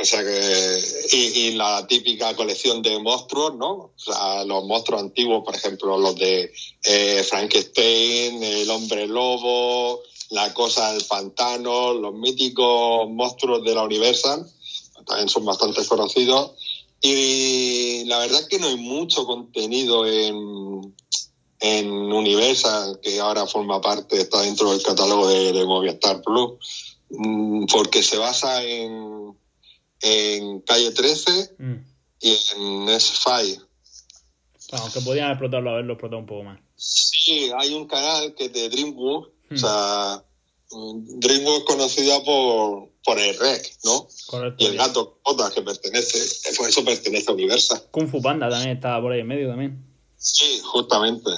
O 0.00 0.04
sea 0.04 0.22
que. 0.22 0.78
Y, 1.12 1.16
y 1.40 1.50
la 1.52 1.84
típica 1.88 2.34
colección 2.36 2.82
de 2.82 2.98
monstruos, 3.00 3.56
¿no? 3.56 3.70
O 3.70 3.92
sea, 3.96 4.44
los 4.44 4.64
monstruos 4.64 5.00
antiguos, 5.02 5.44
por 5.44 5.54
ejemplo, 5.56 5.98
los 5.98 6.14
de 6.16 6.52
eh, 6.84 7.24
Frankenstein, 7.28 8.42
el 8.42 8.70
hombre 8.70 9.08
lobo, 9.08 10.00
la 10.30 10.52
cosa 10.54 10.92
del 10.92 11.04
pantano, 11.04 11.92
los 11.94 12.14
míticos 12.14 13.08
monstruos 13.10 13.64
de 13.64 13.74
la 13.74 13.82
Universal, 13.82 14.46
también 15.08 15.28
son 15.28 15.44
bastante 15.44 15.84
conocidos. 15.86 16.52
Y 17.00 18.04
la 18.06 18.18
verdad 18.18 18.40
es 18.40 18.48
que 18.48 18.58
no 18.58 18.66
hay 18.68 18.76
mucho 18.76 19.24
contenido 19.24 20.06
en, 20.06 20.94
en 21.60 21.88
Universal, 21.90 22.98
que 23.02 23.20
ahora 23.20 23.46
forma 23.46 23.80
parte, 23.80 24.20
está 24.20 24.42
dentro 24.42 24.70
del 24.72 24.82
catálogo 24.82 25.28
de, 25.28 25.52
de 25.52 25.64
Movistar 25.64 26.20
Plus, 26.22 26.98
mm, 27.10 27.66
porque 27.66 28.02
se 28.02 28.18
basa 28.18 28.62
en, 28.64 29.36
en 30.02 30.60
Calle 30.60 30.90
13 30.92 31.54
Mm. 31.58 31.74
y 32.20 32.30
en 32.30 32.88
S5. 32.88 33.64
Bueno, 34.70 34.84
aunque 34.84 35.00
podían 35.00 35.26
haber 35.26 35.36
explotado, 35.36 35.70
haberlo 35.70 35.92
explotado 35.94 36.20
un 36.20 36.26
poco 36.26 36.42
más. 36.42 36.60
Sí, 36.76 37.50
hay 37.56 37.74
un 37.74 37.86
canal 37.86 38.34
que 38.34 38.46
es 38.46 38.52
de 38.52 38.68
DreamWorks, 38.68 39.30
Hmm. 39.50 39.54
o 39.54 39.58
sea, 39.58 40.24
mm, 40.72 41.18
DreamWorks 41.20 41.60
es 41.60 41.64
conocida 41.64 42.22
por, 42.24 42.90
por 43.08 43.18
el 43.18 43.38
REC, 43.38 43.78
¿no? 43.84 44.06
Correcto. 44.26 44.62
Y 44.62 44.66
el 44.66 44.76
gato 44.76 45.18
Cota, 45.22 45.50
que 45.50 45.62
pertenece, 45.62 46.18
por 46.58 46.68
eso 46.68 46.84
pertenece 46.84 47.30
a 47.30 47.32
Universal. 47.34 47.82
Kung 47.90 48.06
Fu 48.10 48.20
Panda 48.20 48.50
también 48.50 48.76
estaba 48.76 49.00
por 49.00 49.12
ahí 49.12 49.20
en 49.20 49.26
medio 49.26 49.48
también. 49.48 49.82
Sí, 50.18 50.60
justamente. 50.62 51.30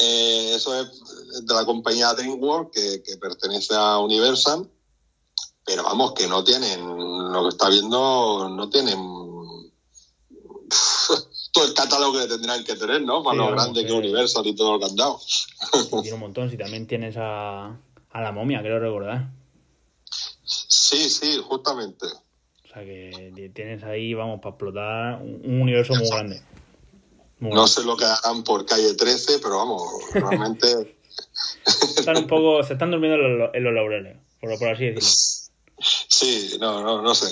Eh, 0.00 0.54
eso 0.56 0.80
es 0.80 1.46
de 1.46 1.54
la 1.54 1.64
compañía 1.64 2.12
DreamWorks, 2.14 2.72
que, 2.72 3.02
que 3.04 3.16
pertenece 3.18 3.72
a 3.76 3.98
Universal, 3.98 4.68
pero 5.64 5.84
vamos, 5.84 6.12
que 6.14 6.26
no 6.26 6.42
tienen, 6.42 6.80
lo 7.32 7.42
que 7.44 7.50
está 7.50 7.68
viendo, 7.68 8.48
no 8.48 8.68
tienen 8.68 8.98
todo 11.52 11.66
el 11.66 11.74
catálogo 11.74 12.18
que 12.18 12.26
tendrán 12.26 12.64
que 12.64 12.74
tener, 12.74 13.02
¿no? 13.02 13.22
Para 13.22 13.34
Sí, 13.34 13.46
lo 13.46 13.50
grande 13.52 13.80
que 13.82 13.86
que- 13.86 13.92
es 13.92 13.98
Universal 13.98 14.46
y 14.46 14.56
todo 14.56 14.72
lo 14.72 14.78
que 14.80 14.86
han 14.86 14.96
dado. 14.96 15.20
Tiene 16.02 16.14
un 16.14 16.20
montón. 16.20 16.50
Si 16.50 16.56
también 16.56 16.86
tienes 16.88 17.14
a, 17.16 17.76
a 18.10 18.20
la 18.20 18.32
momia, 18.32 18.58
creo 18.60 18.80
recordar. 18.80 19.38
Sí, 20.90 21.08
sí, 21.08 21.40
justamente. 21.44 22.06
O 22.64 22.68
sea 22.72 22.82
que 22.82 23.32
ti- 23.36 23.48
tienes 23.50 23.84
ahí, 23.84 24.12
vamos, 24.12 24.40
para 24.40 24.50
explotar 24.50 25.22
un, 25.22 25.40
un 25.44 25.62
universo 25.62 25.94
muy 25.94 26.08
grande. 26.08 26.42
Muy 27.38 27.52
No 27.52 27.68
sé 27.68 27.84
lo 27.84 27.96
que 27.96 28.04
harán 28.04 28.42
por 28.42 28.66
calle 28.66 28.94
13, 28.94 29.38
pero 29.38 29.58
vamos, 29.58 29.82
realmente 30.12 30.66
Están 31.96 32.16
un 32.16 32.26
poco, 32.26 32.62
se 32.64 32.72
están 32.72 32.90
durmiendo 32.90 33.24
en 33.24 33.38
los, 33.38 33.54
en 33.54 33.62
los 33.64 33.72
laureles, 33.72 34.16
por, 34.40 34.58
por 34.58 34.68
así 34.68 34.86
decirlo. 34.86 35.08
sí, 36.08 36.56
no, 36.58 36.82
no, 36.82 37.02
no 37.02 37.14
sé. 37.14 37.26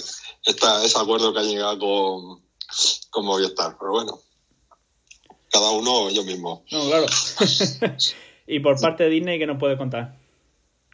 Está 0.46 0.84
ese 0.84 0.98
acuerdo 1.00 1.32
que 1.32 1.40
ha 1.40 1.42
llegado 1.42 1.78
con, 1.80 2.42
con 3.10 3.24
Movistar, 3.24 3.76
pero 3.78 3.90
bueno. 3.90 4.20
Cada 5.50 5.72
uno 5.72 6.10
yo 6.10 6.22
mismo. 6.22 6.64
No, 6.70 6.86
claro. 6.86 7.06
y 8.46 8.60
por 8.60 8.80
parte 8.80 9.04
de 9.04 9.10
Disney, 9.10 9.38
¿qué 9.40 9.46
nos 9.46 9.58
puedes 9.58 9.78
contar? 9.78 10.14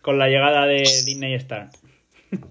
Con 0.01 0.19
la 0.19 0.29
llegada 0.29 0.65
de 0.67 1.03
Disney 1.05 1.35
Star. 1.35 1.71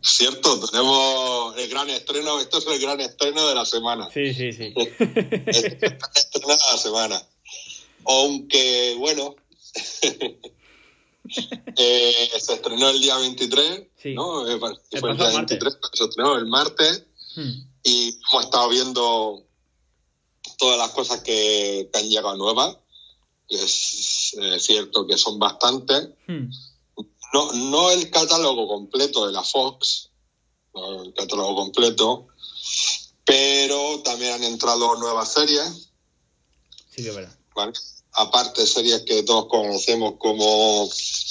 Cierto, 0.01 0.59
tenemos 0.69 1.57
el 1.57 1.69
gran 1.69 1.89
estreno, 1.89 2.39
esto 2.39 2.57
es 2.59 2.67
el 2.67 2.79
gran 2.79 2.99
estreno 3.01 3.47
de 3.47 3.55
la 3.55 3.65
semana. 3.65 4.09
Sí, 4.13 4.33
sí, 4.33 4.51
sí. 4.53 4.73
El 4.75 4.95
gran 5.79 6.11
estreno 6.15 6.47
de 6.47 6.71
la 6.71 6.77
semana. 6.77 7.27
Aunque, 8.05 8.95
bueno, 8.97 9.35
eh, 11.77 12.29
se 12.39 12.53
estrenó 12.53 12.89
el 12.89 13.01
día 13.01 13.17
23, 13.17 13.83
Sí. 13.97 14.13
¿no? 14.13 14.47
Eh, 14.47 14.59
Fue 14.59 14.71
El 14.91 15.17
día 15.17 15.31
martes. 15.31 15.59
23, 15.59 15.77
se 15.93 16.03
estrenó 16.03 16.35
el 16.37 16.45
martes. 16.47 17.05
Hmm. 17.35 17.49
y 17.83 18.09
hemos 18.31 18.45
estado 18.45 18.69
viendo 18.69 19.43
todas 20.59 20.77
las 20.77 20.91
cosas 20.91 21.21
que, 21.21 21.89
que 21.91 21.99
han 21.99 22.07
llegado 22.07 22.37
nuevas, 22.37 22.77
que 23.49 23.55
es 23.55 24.35
eh, 24.39 24.59
cierto 24.59 25.07
que 25.07 25.17
son 25.17 25.39
bastantes. 25.39 26.09
Hmm. 26.27 26.49
No, 27.33 27.51
no 27.53 27.91
el 27.91 28.09
catálogo 28.09 28.67
completo 28.67 29.25
de 29.25 29.33
la 29.33 29.43
Fox, 29.43 30.09
no 30.73 31.03
el 31.03 31.13
catálogo 31.13 31.55
completo, 31.55 32.27
pero 33.25 34.01
también 34.03 34.33
han 34.33 34.43
entrado 34.43 34.95
nuevas 34.97 35.33
series, 35.33 35.89
Sí 36.95 37.07
es 37.07 37.15
verdad. 37.15 37.35
¿vale? 37.55 37.73
aparte 38.13 38.65
series 38.67 39.01
que 39.01 39.23
todos 39.23 39.47
conocemos 39.47 40.13
como 40.17 40.87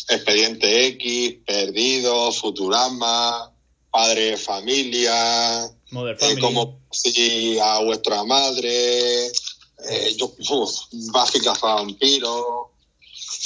Expediente 0.09 0.87
X, 0.88 1.38
Perdido, 1.47 2.32
Futurama, 2.32 3.52
Padre 3.90 4.32
de 4.32 4.37
Familia, 4.37 5.64
eh, 5.66 6.38
como 6.40 6.80
si 6.90 7.59
a 7.59 7.78
vuestra 7.80 8.25
madre, 8.25 9.26
eh, 9.26 10.16
yo, 10.16 10.35
uf, 10.50 10.73
Vampiro, 11.62 12.73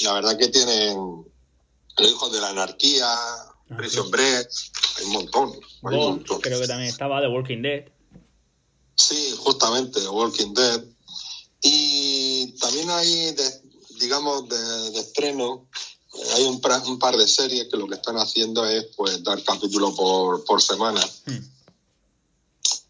la 0.02 0.12
verdad 0.14 0.38
que 0.38 0.48
tienen 0.48 1.26
Los 1.98 2.10
Hijos 2.10 2.32
de 2.32 2.40
la 2.40 2.48
Anarquía, 2.50 3.08
Prison 3.76 4.04
sí. 4.06 4.10
Break, 4.12 4.48
hay 4.98 5.04
un 5.06 5.12
montón, 5.12 5.52
hay 5.52 5.58
un 5.82 5.90
Bones, 5.90 6.06
montón. 6.08 6.40
creo 6.40 6.60
que 6.60 6.66
también 6.66 6.90
estaba 6.90 7.20
The 7.20 7.28
Walking 7.28 7.62
Dead. 7.62 7.84
Sí, 8.96 9.34
justamente, 9.38 10.06
Walking 10.08 10.54
Dead. 10.54 10.84
Y 11.62 12.52
también 12.58 12.90
hay, 12.90 13.32
de- 13.32 13.60
digamos, 13.98 14.48
de, 14.48 14.90
de 14.92 15.00
estreno, 15.00 15.68
eh, 16.14 16.28
hay 16.34 16.44
un, 16.44 16.60
par 16.60 17.16
de 17.16 17.26
series 17.26 17.68
que 17.70 17.76
lo 17.76 17.86
que 17.86 17.94
están 17.94 18.16
haciendo 18.16 18.64
es 18.66 18.86
pues 18.96 19.22
dar 19.24 19.42
capítulo 19.42 19.94
por, 19.94 20.44
por 20.44 20.62
semana. 20.62 21.00
Hmm. 21.26 21.38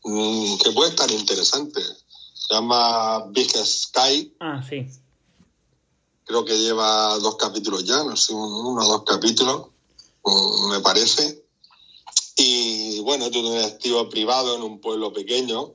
Mm, 0.04 0.58
que 0.58 0.70
puede 0.72 0.90
estar 0.90 1.10
interesante. 1.10 1.80
Se 1.82 2.54
llama 2.54 3.25
Big 3.30 3.50
Sky, 3.50 4.34
Ah, 4.40 4.62
sí. 4.68 4.86
Creo 6.26 6.45
que 6.45 6.59
lleva 6.59 7.16
dos 7.21 7.37
capítulos 7.37 7.85
ya, 7.85 8.02
no 8.04 8.16
sé, 8.16 8.35
un- 8.35 8.52
uno 8.66 8.85
o 8.85 8.88
dos 8.92 9.04
capítulos, 9.04 9.68
me 10.71 10.80
parece. 10.80 11.45
Y 12.37 13.00
bueno, 13.00 13.26
es 13.26 13.35
un 13.37 13.50
detective 13.54 14.04
privado 14.11 14.56
en 14.56 14.62
un 14.62 14.80
pueblo 14.80 15.12
pequeño 15.12 15.73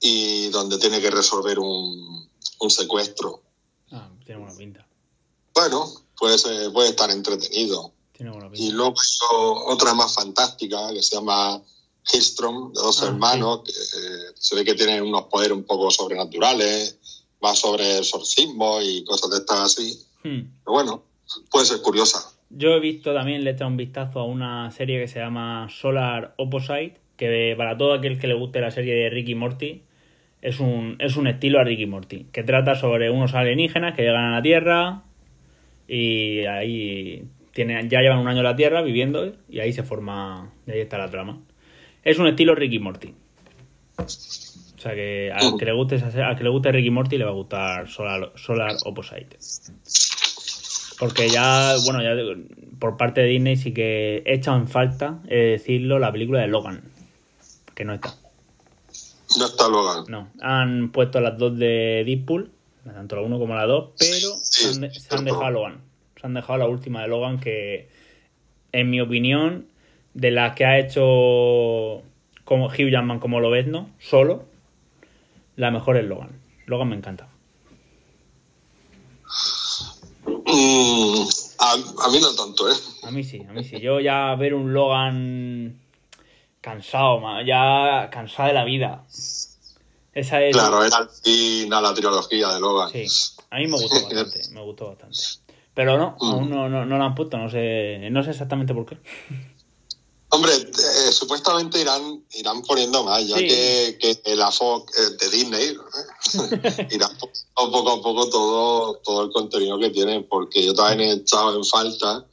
y 0.00 0.48
donde 0.50 0.78
tiene 0.78 1.00
que 1.00 1.10
resolver 1.10 1.58
un, 1.58 2.28
un 2.60 2.70
secuestro. 2.70 3.42
Ah, 3.92 4.10
tiene 4.24 4.40
buena 4.42 4.56
pinta. 4.56 4.86
Bueno, 5.54 5.90
pues 6.18 6.44
eh, 6.46 6.70
puede 6.72 6.90
estar 6.90 7.10
entretenido. 7.10 7.92
Tiene 8.12 8.32
buena 8.32 8.48
Y 8.48 8.58
pinta. 8.58 8.74
luego 8.74 8.94
hay 9.00 9.36
o- 9.38 9.72
otra 9.72 9.94
más 9.94 10.12
fantástica 10.12 10.92
que 10.92 11.02
se 11.02 11.14
llama 11.16 11.62
Hillstrom, 12.12 12.72
de 12.72 12.80
dos 12.82 13.00
Ah, 13.02 13.06
hermanos, 13.06 13.60
que 13.64 13.70
eh, 13.72 14.32
se 14.34 14.54
ve 14.56 14.64
que 14.64 14.74
tienen 14.74 15.02
unos 15.04 15.24
poderes 15.30 15.56
un 15.56 15.64
poco 15.64 15.90
sobrenaturales, 15.90 16.96
más 17.40 17.58
sobre 17.58 17.90
el 17.90 17.98
exorcismo 17.98 18.80
y 18.82 19.04
cosas 19.04 19.30
de 19.30 19.36
estas 19.38 19.60
así. 19.60 19.98
Hmm. 20.24 20.50
Pero 20.64 20.72
bueno, 20.72 21.02
puede 21.50 21.66
ser 21.66 21.80
curiosa. 21.80 22.18
Yo 22.50 22.70
he 22.70 22.80
visto 22.80 23.12
también, 23.12 23.44
le 23.44 23.50
he 23.50 23.52
echado 23.52 23.70
un 23.70 23.76
vistazo 23.76 24.20
a 24.20 24.24
una 24.24 24.70
serie 24.70 25.00
que 25.00 25.08
se 25.08 25.18
llama 25.18 25.68
Solar 25.70 26.34
Opposite, 26.38 26.96
que 27.16 27.54
para 27.56 27.76
todo 27.76 27.92
aquel 27.92 28.18
que 28.18 28.26
le 28.26 28.34
guste 28.34 28.60
la 28.60 28.70
serie 28.70 28.94
de 28.94 29.10
Ricky 29.10 29.34
Morty, 29.34 29.82
es 30.40 30.60
un, 30.60 30.96
es 30.98 31.16
un 31.16 31.26
estilo 31.26 31.58
a 31.58 31.64
Ricky 31.64 31.86
Morty, 31.86 32.26
que 32.32 32.42
trata 32.44 32.74
sobre 32.74 33.10
unos 33.10 33.34
alienígenas 33.34 33.94
que 33.94 34.02
llegan 34.02 34.24
a 34.24 34.36
la 34.36 34.42
Tierra 34.42 35.02
y 35.86 36.44
ahí 36.46 37.24
tienen, 37.52 37.90
ya 37.90 38.00
llevan 38.00 38.20
un 38.20 38.28
año 38.28 38.38
en 38.38 38.44
la 38.44 38.56
Tierra 38.56 38.82
viviendo 38.82 39.34
y 39.48 39.60
ahí 39.60 39.72
se 39.72 39.82
forma, 39.82 40.52
y 40.66 40.70
ahí 40.70 40.80
está 40.80 40.96
la 40.96 41.10
trama. 41.10 41.40
Es 42.02 42.18
un 42.18 42.28
estilo 42.28 42.54
Ricky 42.54 42.78
Morty. 42.78 43.14
O 44.78 44.80
sea 44.80 44.94
que 44.94 45.32
al 45.34 45.56
que 45.58 45.64
le 45.64 45.72
guste, 45.72 45.96
al 45.96 46.36
que 46.36 46.44
le 46.44 46.50
guste 46.50 46.70
Ricky 46.70 46.90
Morty 46.90 47.18
le 47.18 47.24
va 47.24 47.30
a 47.30 47.34
gustar 47.34 47.88
Solar, 47.88 48.30
Solar 48.36 48.76
Opposite. 48.84 49.36
Porque 50.98 51.28
ya, 51.28 51.74
bueno, 51.84 52.00
ya 52.02 52.10
por 52.78 52.96
parte 52.96 53.20
de 53.22 53.26
Disney 53.28 53.56
sí 53.56 53.72
que 53.74 54.22
he 54.24 54.34
echado 54.34 54.56
en 54.56 54.68
falta, 54.68 55.18
eh, 55.28 55.56
decirlo, 55.58 55.98
la 55.98 56.10
película 56.12 56.40
de 56.40 56.48
Logan. 56.48 56.82
Que 57.74 57.84
no 57.84 57.94
está. 57.94 58.14
No 59.38 59.46
está 59.46 59.68
Logan. 59.68 60.04
No. 60.08 60.28
Han 60.40 60.90
puesto 60.90 61.20
las 61.20 61.36
dos 61.38 61.56
de 61.58 62.02
Deadpool, 62.06 62.50
tanto 62.84 63.16
la 63.16 63.22
1 63.22 63.38
como 63.38 63.54
la 63.54 63.66
2, 63.66 63.90
pero 63.98 64.10
Sí, 64.42 64.62
se 64.62 64.68
han, 64.74 64.80
de- 64.80 64.90
se 64.90 64.96
han 64.98 65.02
cierto. 65.02 65.24
dejado 65.24 65.44
a 65.44 65.50
Logan. 65.50 65.80
Se 66.20 66.26
han 66.26 66.34
dejado 66.34 66.58
la 66.58 66.66
última 66.68 67.02
de 67.02 67.08
Logan 67.08 67.38
que, 67.38 67.88
en 68.72 68.90
mi 68.90 69.00
opinión, 69.00 69.66
de 70.14 70.30
las 70.32 70.54
que 70.56 70.64
ha 70.64 70.78
hecho 70.78 72.02
como 72.44 72.66
Hugh 72.66 72.90
Jackman 72.90 73.20
como 73.20 73.38
lo 73.40 73.50
ves, 73.50 73.66
¿no? 73.68 73.90
Solo. 73.98 74.46
La 75.58 75.70
mejor 75.70 75.96
es 75.98 76.04
Logan. 76.06 76.40
Logan 76.66 76.88
me 76.88 76.96
encanta. 76.96 77.28
Mm, 80.26 81.28
a, 81.58 81.72
a 81.72 82.08
mí 82.10 82.20
no 82.20 82.34
tanto, 82.34 82.70
¿eh? 82.70 82.74
A 83.02 83.10
mí 83.10 83.24
sí, 83.24 83.42
a 83.48 83.52
mí 83.52 83.64
sí. 83.64 83.80
Yo 83.80 84.00
ya 84.00 84.34
ver 84.36 84.54
un 84.54 84.72
Logan 84.72 85.78
cansado, 86.60 87.20
ya 87.44 88.08
cansado 88.10 88.48
de 88.48 88.54
la 88.54 88.64
vida. 88.64 89.04
Esa 90.12 90.42
es. 90.42 90.52
Claro, 90.56 90.84
era 90.84 90.98
el 90.98 91.08
fin 91.08 91.72
a 91.72 91.80
la 91.80 91.92
trilogía 91.94 92.48
de 92.48 92.60
Logan. 92.60 92.90
Sí, 92.90 93.06
a 93.50 93.56
mí 93.58 93.66
me 93.66 93.72
gustó 93.78 93.94
bastante, 94.04 94.40
me 94.52 94.60
gustó 94.62 94.88
bastante. 94.88 95.18
Pero 95.74 95.96
no, 95.96 96.16
Mm. 96.20 96.32
aún 96.32 96.50
no, 96.50 96.68
no, 96.68 96.84
no 96.84 96.98
la 96.98 97.04
han 97.04 97.14
puesto, 97.14 97.36
no 97.38 97.48
sé, 97.50 98.08
no 98.10 98.22
sé 98.22 98.30
exactamente 98.30 98.74
por 98.74 98.86
qué. 98.86 98.98
Hombre, 100.30 100.50
supuestamente 101.12 101.80
irán 101.80 102.24
irán 102.34 102.62
poniendo 102.62 103.04
más, 103.04 103.26
ya 103.26 103.36
Sí. 103.36 103.46
que, 103.46 104.20
que 104.24 104.36
la 104.36 104.50
Fox 104.50 104.92
eh, 104.98 105.16
de 105.18 105.30
Disney 105.30 105.68
¿eh? 105.68 106.88
irán 106.90 107.16
poniendo 107.18 107.70
poco 107.70 107.90
a 107.90 108.02
poco 108.02 108.28
todo, 108.28 108.94
todo 109.04 109.22
el 109.22 109.32
contenido 109.32 109.78
que 109.78 109.90
tienen, 109.90 110.26
porque 110.28 110.64
yo 110.64 110.74
también 110.74 111.00
he 111.08 111.12
echado 111.14 111.56
en 111.56 111.64
falta. 111.64 112.26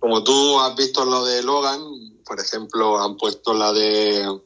Como 0.00 0.24
tú 0.24 0.58
has 0.60 0.74
visto 0.74 1.04
lo 1.04 1.24
de 1.24 1.42
Logan, 1.42 1.80
por 2.24 2.40
ejemplo, 2.40 2.98
han 2.98 3.16
puesto 3.16 3.52
la 3.54 3.72
de 3.72 4.40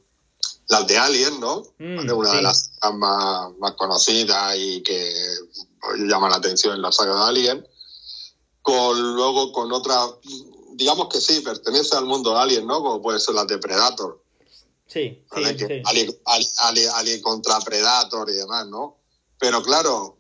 las 0.69 0.87
de 0.87 0.99
Alien, 0.99 1.41
¿no? 1.41 1.63
Mm, 1.79 1.97
¿Vale? 1.97 2.13
Una 2.13 2.31
sí. 2.31 2.37
de 2.37 2.43
las 2.43 2.71
más, 2.95 3.51
más 3.59 3.73
conocidas 3.73 4.55
y 4.57 4.83
que 4.83 5.13
llama 5.99 6.29
la 6.29 6.37
atención 6.37 6.77
en 6.77 6.83
la 6.83 6.93
saga 6.93 7.15
de 7.17 7.29
Alien. 7.29 7.69
Con 8.63 9.15
luego 9.17 9.53
con 9.53 9.73
otra, 9.73 10.07
digamos 10.81 11.09
que 11.09 11.21
sí, 11.21 11.41
pertenece 11.41 11.95
al 11.95 12.07
mundo 12.07 12.33
de 12.33 12.39
Alien, 12.41 12.67
¿no? 12.67 12.81
Como 12.83 13.03
puede 13.03 13.21
ser 13.21 13.35
la 13.35 13.45
de 13.45 13.59
Predator. 13.59 14.25
Sí, 14.87 15.23
sí, 15.23 15.25
¿vale? 15.31 15.57
Que 15.57 15.67
sí. 15.67 15.83
Alien, 15.85 16.19
Alien- 16.25 16.51
Alien- 16.59 16.91
Alien 16.95 17.21
contra 17.23 17.61
Predator 17.61 18.29
y 18.31 18.33
demás, 18.35 18.67
¿no? 18.67 18.97
Pero 19.39 19.63
claro, 19.63 20.17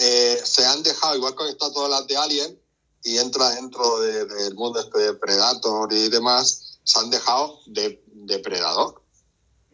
eh, 0.00 0.40
se 0.44 0.64
han 0.64 0.82
dejado, 0.82 1.14
igual 1.16 1.36
que 1.36 1.48
está 1.50 1.70
todas 1.72 1.90
las 1.90 2.06
de 2.06 2.16
Alien, 2.16 2.60
y 3.04 3.18
entra 3.18 3.50
dentro 3.50 4.00
de- 4.00 4.24
del 4.26 4.54
mundo 4.54 4.80
este 4.80 4.98
de 4.98 5.14
Predator 5.14 5.92
y 5.92 6.08
demás, 6.08 6.78
se 6.82 6.98
han 6.98 7.10
dejado 7.10 7.60
de 7.66 8.02
Depredador. 8.06 9.02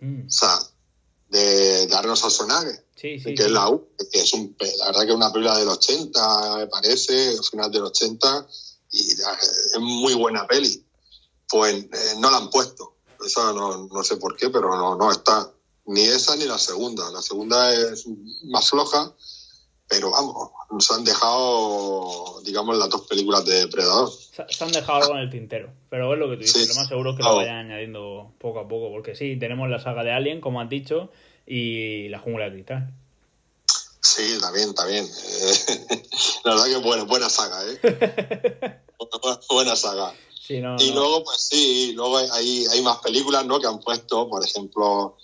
Mm, 0.01 0.27
O 0.27 0.31
sea, 0.31 0.59
de, 1.29 1.87
de 1.87 1.95
Arnold 1.95 2.19
Schwarzenegger, 2.19 2.85
sí, 2.97 3.19
sí. 3.19 3.35
que 3.35 3.37
sí. 3.39 3.43
es 3.45 3.51
la 3.51 3.69
U, 3.71 3.89
que 4.13 4.21
es 4.21 4.33
un, 4.35 4.55
la 4.79 4.87
verdad 4.87 5.01
que 5.03 5.09
es 5.11 5.15
una 5.15 5.33
película 5.33 5.59
del 5.59 5.69
80, 5.69 6.57
me 6.59 6.67
parece, 6.67 7.37
final 7.51 7.71
del 7.71 7.85
80, 7.85 8.47
y 8.95 9.11
es 9.11 9.79
muy 9.81 10.15
buena 10.15 10.47
peli. 10.47 10.85
Pues 11.49 11.75
eh, 11.75 12.15
no 12.19 12.31
la 12.31 12.39
han 12.39 12.51
puesto. 12.51 12.95
Esa 13.25 13.53
no, 13.53 13.89
no 13.89 14.05
sé 14.05 14.17
por 14.17 14.37
qué, 14.37 14.51
pero 14.51 14.77
no, 14.77 14.95
no 14.97 15.11
está. 15.11 15.51
Ni 15.87 16.03
esa 16.03 16.37
ni 16.37 16.45
la 16.45 16.59
segunda. 16.59 17.11
La 17.11 17.21
segunda 17.21 17.75
es 17.75 18.07
más 18.45 18.71
floja, 18.71 19.13
pero 19.89 20.11
vamos, 20.11 20.51
se 20.79 20.95
han 20.95 21.05
dejado, 21.05 22.41
digamos, 22.45 22.79
las 22.79 22.89
dos 22.89 23.03
películas 23.03 23.45
de 23.45 23.61
Depredador. 23.61 24.11
Se, 24.11 24.65
han 24.65 24.73
dejado 24.73 25.03
algo 25.03 25.15
en 25.15 25.21
el 25.21 25.31
tintero, 25.31 25.71
pero 25.91 26.13
es 26.15 26.19
lo 26.19 26.31
que 26.31 26.37
tú 26.37 26.43
dices, 26.43 26.63
Sí. 26.63 26.69
lo 26.69 26.75
más 26.77 26.89
seguro 26.89 27.11
es 27.11 27.17
que 27.17 27.23
Oh. 27.23 27.31
lo 27.31 27.37
vayan 27.37 27.67
añadiendo 27.67 28.33
poco 28.39 28.61
a 28.61 28.69
poco, 28.69 28.91
porque 28.91 29.15
sí, 29.15 29.37
tenemos 29.39 29.69
la 29.69 29.79
saga 29.81 30.03
de 30.05 30.13
Alien, 30.13 30.41
como 30.41 30.61
has 30.61 30.69
dicho, 30.71 31.11
y 31.47 32.09
la 32.09 32.19
jungla 32.21 32.47
de 32.47 32.53
cristal. 32.53 32.95
Sí, 34.01 34.23
está 34.35 34.51
bien, 34.53 34.69
está 34.71 34.87
bien. 34.87 35.05
Eh, 35.07 36.03
la 36.45 36.55
verdad 36.55 36.67
que 36.67 36.77
buena, 36.77 37.05
buena 37.05 37.29
saga, 37.29 37.61
¿eh? 37.65 38.81
buena, 39.51 39.77
saga. 39.77 40.15
Sí, 40.47 40.61
no, 40.61 40.77
Y 40.79 40.89
no. 40.91 40.95
luego, 40.97 41.25
pues 41.25 41.41
sí, 41.49 41.93
luego 41.95 42.19
hay, 42.19 42.67
hay 42.67 42.83
más 42.83 42.99
películas, 42.99 43.47
¿no? 43.47 43.59
Que 43.61 43.67
han 43.67 43.81
puesto, 43.81 44.29
por 44.29 44.45
ejemplo, 44.45 45.17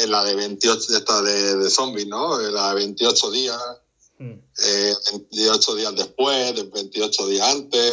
eh, 0.00 0.06
la 0.06 0.24
de 0.24 0.34
28, 0.34 0.96
esta 0.96 1.20
de, 1.22 1.56
de 1.56 1.70
zombies, 1.70 2.06
¿no? 2.06 2.40
Eh, 2.40 2.50
La 2.50 2.68
de 2.70 2.74
28 2.76 3.30
días, 3.30 3.60
Mm, 4.18 4.34
eh, 4.66 4.94
28 5.30 5.74
días 5.74 5.94
después, 5.96 6.54
de 6.54 6.62
28 6.64 7.26
días 7.26 7.48
antes, 7.48 7.92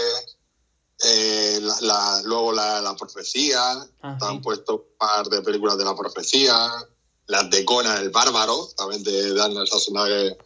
eh, 1.03 1.59
la, 1.61 1.75
la- 1.81 2.21
luego 2.25 2.51
la, 2.51 2.81
la 2.81 2.95
profecía, 2.95 3.61
Ah, 4.01 4.17
han 4.21 4.35
sí. 4.35 4.39
puesto 4.43 4.75
un 4.75 4.83
par 4.97 5.27
de 5.27 5.41
películas 5.41 5.77
de 5.77 5.85
la 5.85 5.95
profecía, 5.95 6.55
las 7.27 7.49
de 7.49 7.63
Conan 7.65 8.01
el 8.01 8.09
Bárbaro, 8.09 8.69
también 8.77 9.03
de, 9.03 9.41
Arnold 9.41 9.67
Schwarzenegger, 9.67 10.37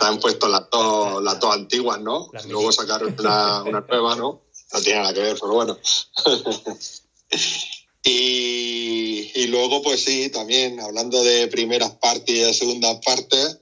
han 0.00 0.18
puesto 0.20 0.48
las 0.48 0.68
dos, 0.70 1.22
las 1.22 1.38
dos 1.40 1.54
antiguas, 1.54 2.00
¿no? 2.00 2.28
Las 2.32 2.46
Luego 2.46 2.72
sacaron 2.72 3.14
una, 3.18 3.62
una 3.62 3.80
nueva, 3.80 4.16
¿no? 4.16 4.42
No 4.72 4.80
tiene 4.80 5.00
nada 5.00 5.14
que 5.14 5.20
ver, 5.20 5.36
pero 5.40 5.52
bueno. 5.52 5.78
y, 8.02 9.30
y 9.34 9.46
luego, 9.46 9.82
pues 9.82 10.04
sí, 10.04 10.30
también 10.30 10.80
hablando 10.80 11.22
de 11.22 11.48
primeras 11.48 11.92
partes 11.92 12.34
y 12.34 12.40
de 12.40 12.52
segundas 12.54 12.98
partes, 13.04 13.60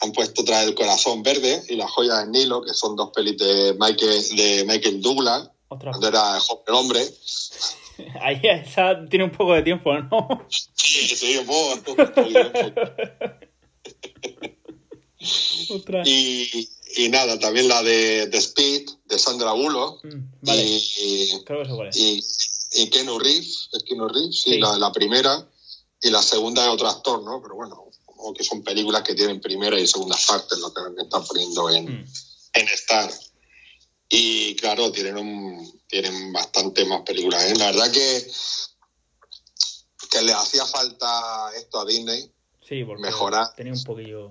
han 0.00 0.12
puesto 0.12 0.42
otra 0.42 0.62
El 0.62 0.74
Corazón 0.74 1.22
Verde 1.22 1.62
y 1.68 1.76
La 1.76 1.88
Joya 1.88 2.18
del 2.18 2.30
Nilo, 2.30 2.62
que 2.62 2.72
son 2.72 2.96
dos 2.96 3.10
pelis 3.14 3.36
de 3.36 3.74
Michael, 3.78 4.36
de 4.36 4.64
Michael 4.66 5.02
Douglas, 5.02 5.50
Ostras, 5.68 5.96
cuando 5.96 6.08
era 6.08 6.40
joven 6.40 6.74
hombre. 6.74 7.00
ahí 8.20 8.40
esa 8.42 9.04
tiene 9.08 9.24
un 9.24 9.32
poco 9.32 9.54
de 9.54 9.62
tiempo, 9.62 9.92
¿no? 9.94 10.46
Sí, 10.48 11.08
sí, 11.08 11.36
un 11.38 11.46
poco, 11.46 11.74
un 11.74 11.82
poco, 11.82 12.02
un 12.02 12.12
poco. 12.12 12.80
Y, 16.06 16.68
y 16.96 17.08
nada, 17.08 17.38
también 17.38 17.68
la 17.68 17.82
de, 17.82 18.26
de 18.26 18.38
Speed, 18.38 18.88
de 19.06 19.18
Sandra 19.18 19.52
Bullock. 19.52 20.04
Mm, 20.04 20.30
vale, 20.42 20.62
Y, 20.64 21.44
creo 21.44 21.62
que 21.62 21.68
sé 21.68 21.74
cuál 21.76 21.88
es. 21.88 21.96
y, 21.96 22.20
y 22.72 22.90
Reeves, 24.08 24.42
sí. 24.42 24.58
La, 24.58 24.76
la 24.78 24.92
primera, 24.92 25.48
y 26.02 26.10
la 26.10 26.22
segunda 26.22 26.64
es 26.66 26.70
otro 26.70 26.88
actor, 26.88 27.22
¿no? 27.22 27.40
Pero 27.42 27.54
bueno, 27.56 27.84
como 28.04 28.34
que 28.34 28.44
son 28.44 28.62
películas 28.62 29.02
que 29.02 29.14
tienen 29.14 29.40
primera 29.40 29.78
y 29.78 29.86
segunda 29.86 30.16
partes, 30.26 30.58
lo 30.58 30.72
que 30.72 30.80
están 31.02 31.24
poniendo 31.26 31.70
en, 31.70 31.84
Mm, 32.02 32.06
en 32.54 32.68
Star. 32.68 33.10
Y 34.10 34.54
claro, 34.56 34.90
tienen 34.90 35.16
un, 35.18 35.82
tienen 35.86 36.32
bastante 36.32 36.84
más 36.86 37.02
películas. 37.02 37.44
¿eh? 37.44 37.54
La 37.56 37.66
verdad 37.66 37.92
que, 37.92 38.26
que 40.10 40.22
le 40.22 40.32
hacía 40.32 40.64
falta 40.64 41.50
esto 41.56 41.80
a 41.80 41.84
Disney, 41.84 42.32
Sí, 42.66 42.84
porque 42.84 43.02
Mejorar. 43.02 43.54
tenía 43.56 43.72
un 43.72 43.82
poquillo... 43.82 44.30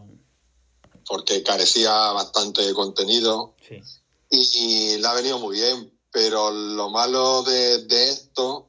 porque 1.08 1.44
carecía 1.44 1.92
bastante 2.12 2.62
de 2.64 2.74
contenido. 2.74 3.56
Sí, 3.68 3.82
y 4.30 4.98
le 4.98 5.08
ha 5.08 5.14
venido 5.14 5.40
muy 5.40 5.56
bien, 5.58 5.92
pero 6.12 6.52
lo 6.52 6.90
malo 6.90 7.44
de, 7.44 7.86
de 7.86 8.10
esto 8.10 8.68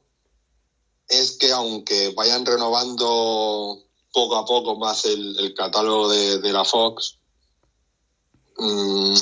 es 1.07 1.37
que 1.37 1.51
aunque 1.51 2.09
vayan 2.15 2.45
renovando 2.45 3.83
poco 4.13 4.35
a 4.37 4.45
poco 4.45 4.75
más 4.75 5.05
el, 5.05 5.37
el 5.39 5.53
catálogo 5.53 6.09
de, 6.09 6.39
de 6.39 6.53
la 6.53 6.63
Fox, 6.63 7.17
mm, 8.57 9.15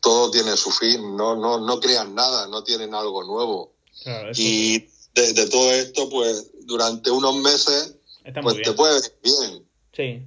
todo 0.00 0.30
tiene 0.30 0.56
su 0.56 0.70
fin, 0.70 1.16
no, 1.16 1.36
no, 1.36 1.58
no 1.60 1.80
crean 1.80 2.14
nada, 2.14 2.46
no 2.48 2.62
tienen 2.64 2.94
algo 2.94 3.24
nuevo. 3.24 3.72
claro, 4.02 4.30
eso 4.30 4.42
Y 4.42 4.78
de, 5.14 5.32
de 5.32 5.46
todo 5.48 5.70
esto, 5.72 6.08
pues 6.08 6.50
durante 6.66 7.10
unos 7.10 7.36
meses, 7.36 7.96
está 8.24 8.40
pues 8.40 8.60
te 8.62 8.72
puede 8.72 8.94
venir 8.94 9.18
bien. 9.22 9.68
Sí, 9.92 10.26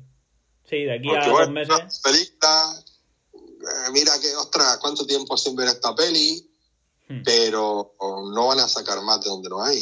sí, 0.70 0.84
de 0.84 0.94
aquí 0.96 1.08
Porque 1.08 1.24
a 1.26 1.28
dos 1.28 1.34
bueno, 1.38 1.52
meses... 1.52 1.70
una 1.76 1.88
película, 2.04 2.74
eh, 3.34 3.92
mira 3.94 4.12
que, 4.22 4.36
ostras, 4.36 4.78
cuánto 4.82 5.06
tiempo 5.06 5.38
sin 5.38 5.56
ver 5.56 5.68
esta 5.68 5.96
peli, 5.96 6.50
Hmm. 7.08 7.22
pero 7.24 7.94
no 8.34 8.48
van 8.48 8.58
a 8.62 8.68
sacar 8.68 9.00
más 9.04 9.22
de 9.24 9.30
donde 9.30 9.48
no 9.48 9.64
hay. 9.64 9.80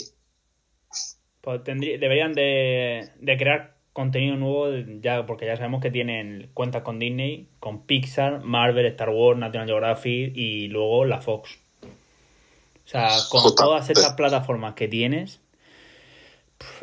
Pues 1.40 1.62
tendrí- 1.64 1.98
deberían 1.98 2.34
de, 2.34 3.12
de 3.18 3.38
crear 3.38 3.78
contenido 3.94 4.36
nuevo 4.36 4.68
ya 5.02 5.26
porque 5.26 5.46
ya 5.46 5.56
sabemos 5.56 5.82
que 5.82 5.90
tienen 5.90 6.50
cuentas 6.54 6.82
con 6.84 7.00
Disney, 7.00 7.48
con 7.62 7.86
Pixar, 7.86 8.42
Marvel, 8.44 8.86
Star 8.88 9.08
Wars, 9.10 9.40
National 9.40 9.68
Geographic 9.68 10.36
y 10.36 10.68
luego 10.68 11.06
la 11.06 11.22
Fox. 11.22 11.52
O 11.84 12.90
sea, 12.90 13.08
con 13.30 13.56
todas 13.56 13.90
estas 13.90 14.16
plataformas 14.16 14.74
que 14.76 14.90
tienes, 14.90 15.40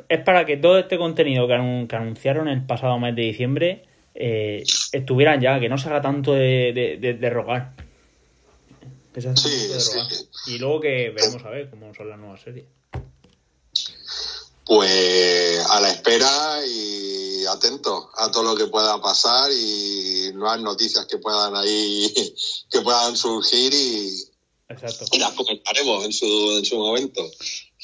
es 0.09 0.21
para 0.25 0.47
que 0.47 0.57
todo 0.57 0.79
este 0.79 0.97
contenido 0.97 1.47
que, 1.47 1.53
anun- 1.55 1.87
que 1.87 1.97
anunciaron 1.97 2.49
el 2.49 2.65
pasado 2.65 2.99
mes 2.99 3.15
de 3.15 3.23
diciembre 3.23 3.85
eh, 4.15 4.65
estuvieran 4.93 5.41
ya, 5.41 5.59
que 5.61 5.69
no 5.69 5.79
se 5.79 5.89
haga 5.89 6.03
tanto 6.03 6.33
de, 6.35 6.73
de, 6.75 6.97
de- 7.01 7.15
de 7.15 7.31
rogar. 7.31 7.75
Que 9.15 9.21
se 9.21 9.29
haga 9.29 9.37
Sí, 9.37 9.49
tanto 9.49 9.75
de 9.75 9.81
sí. 9.81 9.93
rogar. 9.99 10.13
Y 10.47 10.59
luego 10.59 10.81
que 10.81 11.11
veremos 11.11 11.45
a 11.45 11.51
ver 11.51 11.71
cómo 11.71 11.95
son 11.95 12.09
las 12.11 12.19
nuevas 12.19 12.41
series. 12.43 12.67
Pues 14.65 15.67
a 15.69 15.81
la 15.81 15.91
espera 15.91 16.61
y 16.67 17.45
atento 17.47 18.11
a 18.17 18.31
todo 18.31 18.45
lo 18.45 18.57
que 18.57 18.67
pueda 18.71 19.01
pasar 19.01 19.51
y 19.51 20.31
nuevas 20.35 20.61
noticias 20.61 21.07
que 21.07 21.19
puedan 21.19 21.57
ahí, 21.57 22.13
que 22.71 22.81
puedan 22.83 23.17
surgir 23.17 23.73
y, 23.75 24.13
Exacto. 24.69 25.07
y 25.13 25.19
las 25.19 25.33
comentaremos 25.33 26.05
en 26.05 26.13
su, 26.13 26.27
en 26.59 26.65
su 26.65 26.77
momento. 26.79 27.21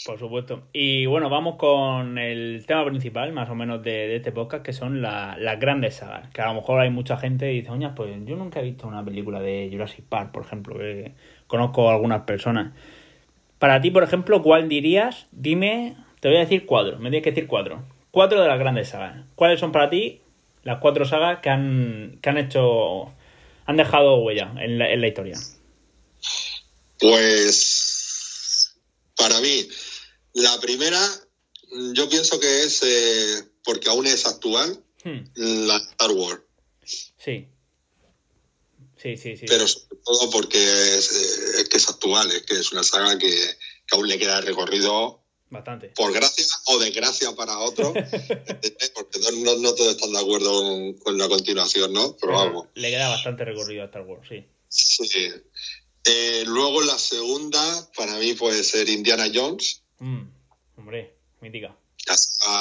Por 0.07 0.19
supuesto. 0.19 0.63
Y 0.73 1.07
bueno, 1.07 1.29
vamos 1.29 1.57
con 1.57 2.17
el 2.17 2.65
tema 2.67 2.85
principal, 2.87 3.33
más 3.33 3.51
o 3.51 3.57
menos, 3.57 3.83
de, 3.83 4.15
este 4.15 4.31
podcast, 4.31 4.65
que 4.65 4.73
son 4.73 5.03
la- 5.03 5.37
las 5.39 5.59
grandes 5.59 5.97
sagas. 5.97 6.31
Que 6.31 6.41
a 6.41 6.47
lo 6.47 6.55
mejor 6.55 6.81
hay 6.81 6.91
mucha 6.91 7.17
gente 7.17 7.47
que 7.47 7.53
dice, 7.53 7.71
oye, 7.71 7.89
pues 7.97 8.11
yo 8.25 8.37
nunca 8.37 8.61
he 8.61 8.63
visto 8.63 8.87
una 8.87 9.05
película 9.05 9.41
de 9.41 9.69
Jurassic 9.71 10.05
Park, 10.05 10.31
por 10.31 10.45
ejemplo, 10.45 10.79
que 10.79 11.13
conozco 11.49 11.91
a 11.91 11.95
algunas 11.95 12.23
personas. 12.23 12.73
Para 13.59 13.81
ti, 13.81 13.91
por 13.91 14.05
ejemplo, 14.05 14.43
¿cuál 14.43 14.69
dirías? 14.69 15.27
Dime, 15.33 15.97
te 16.21 16.29
voy 16.29 16.37
a 16.37 16.41
decir 16.41 16.67
cuatro, 16.67 16.99
me 16.99 17.11
tienes 17.11 17.25
que 17.25 17.33
decir 17.33 17.49
cuatro. 17.49 17.83
Cuatro 18.13 18.41
de 18.41 18.49
las 18.49 18.59
grandes 18.59 18.91
sagas. 18.91 19.25
¿Cuáles 19.35 19.59
son 19.59 19.73
para 19.73 19.91
ti 19.91 20.21
las 20.67 20.79
cuatro 20.81 21.05
sagas 21.05 21.39
que 21.41 21.49
han, 21.49 22.19
que 22.21 22.29
han 22.29 22.39
hecho, 22.39 23.13
han 23.67 23.77
dejado 23.77 24.17
huella 24.17 24.53
en 24.59 24.79
la, 24.79 24.91
en 24.91 25.01
la 25.01 25.07
historia. 25.07 25.39
Pues 26.99 28.77
para 29.17 29.41
mí, 29.41 29.69
la 30.37 30.61
primera, 30.61 31.01
yo 31.93 32.09
pienso 32.09 32.39
que 32.41 32.63
es, 32.65 32.83
eh, 32.83 33.45
porque 33.65 33.89
aún 33.89 34.07
es 34.07 34.27
actual, 34.27 34.83
Hmm, 35.07 35.23
la 35.37 35.77
Star 35.77 36.11
Wars. 36.11 36.41
Sí. 36.85 37.47
Sí, 39.01 39.17
sí, 39.17 39.37
sí. 39.37 39.45
Pero 39.47 39.69
sobre 39.69 40.01
todo 40.05 40.31
porque 40.31 40.59
es, 40.59 41.13
eh, 41.13 41.61
es 41.61 41.69
que 41.69 41.77
es 41.77 41.89
actual, 41.89 42.29
es 42.33 42.43
que 42.43 42.55
es 42.55 42.73
una 42.73 42.83
saga 42.83 43.17
que, 43.17 43.29
que 43.29 43.95
aún 43.97 44.09
le 44.09 44.19
queda 44.19 44.41
recorrido 44.41 45.23
Bastante. 45.49 45.91
por 45.91 46.13
gracia 46.13 46.45
o 46.65 46.79
desgracia 46.81 47.37
para 47.37 47.57
otros, 47.61 47.93
¿entiendes? 47.95 48.91
porque 48.97 49.21
no, 49.21 49.57
no, 49.59 49.75
todos 49.77 49.95
están 49.95 50.11
de 50.11 50.19
acuerdo 50.19 50.61
con, 50.61 50.95
con 50.95 51.19
la 51.19 51.29
continuación, 51.29 51.93
¿no? 51.93 52.17
Pero 52.21 52.33
vamos. 52.33 52.67
Le 52.75 52.91
queda 52.91 53.09
bastante 53.11 53.45
recorrido 53.45 53.83
a 53.83 53.87
Star 53.87 54.03
Wars, 54.03 54.29
sí. 54.29 54.45
Sí. 54.69 55.31
Eh, 56.05 56.43
luego 56.49 56.83
la 56.83 56.99
segunda, 56.99 57.93
para 57.97 58.17
mí 58.19 58.35
puede 58.35 58.65
ser 58.65 58.89
Indiana 58.89 59.31
Jones. 59.33 59.83
Mm, 59.99 60.23
hombre, 60.77 61.15
mítica. 61.41 61.77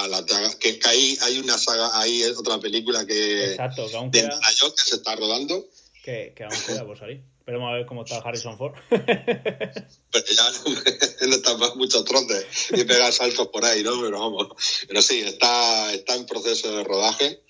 La 0.10 0.26
que, 0.60 0.80
que 0.80 0.90
ahí 0.90 1.18
hay 1.22 1.38
una 1.38 1.58
saga, 1.58 1.92
es 2.08 2.38
otra 2.38 2.60
película 2.60 3.06
que 3.06 3.52
Exacto, 3.52 3.88
que 3.88 3.96
aún 3.96 4.10
de 4.10 4.22
queda, 4.22 4.40
que 4.40 4.82
se 4.84 4.96
está 4.96 5.16
rodando, 5.16 5.68
que, 6.04 6.34
que 6.36 6.44
aún 6.44 6.56
queda 6.66 6.86
por 6.86 6.98
salir. 6.98 7.22
Veremos 7.46 7.70
a 7.70 7.74
ver 7.74 7.86
cómo 7.86 8.04
está 8.04 8.18
Harrison 8.18 8.58
Ford. 8.58 8.74
pero 8.90 10.26
ya 10.36 10.52
no 11.28 11.36
está 11.36 11.58
más 11.58 11.76
muchos 11.76 12.04
trotes 12.04 12.72
y 12.72 12.84
pegar 12.86 13.14
saltos 13.14 13.50
por 13.50 13.64
ahí, 13.64 13.84
¿no? 13.84 14.02
Pero 14.02 14.20
vamos, 14.20 14.48
pero 14.88 15.02
sí, 15.04 15.20
está, 15.20 15.94
está 15.94 16.16
en 16.16 16.26
proceso 16.26 16.76
de 16.76 16.84
rodaje. 16.84 17.44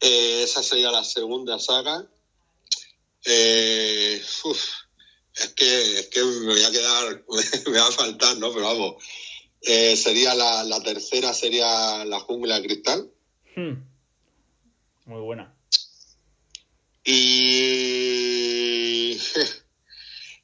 Eh, 0.00 0.42
esa 0.42 0.62
sería 0.62 0.90
la 0.90 1.04
segunda 1.04 1.60
saga. 1.60 2.04
Eh, 3.24 4.20
uf, 4.42 4.60
es 5.36 5.48
que, 5.54 5.98
es 6.00 6.06
que 6.08 6.22
me 6.22 6.46
voy 6.46 6.62
a 6.62 6.70
quedar, 6.70 7.24
me 7.66 7.78
va 7.78 7.88
a 7.88 7.92
faltar, 7.92 8.38
¿no? 8.38 8.52
Pero 8.52 8.64
vamos. 8.64 9.02
Eh, 9.62 9.96
sería 9.96 10.34
la, 10.34 10.62
la 10.64 10.82
tercera, 10.82 11.32
sería 11.32 12.04
La 12.04 12.20
Jungla 12.20 12.60
de 12.60 12.66
Cristal. 12.66 13.10
Hmm. 13.56 13.82
Muy 15.06 15.20
buena. 15.20 15.54
Y, 17.04 17.20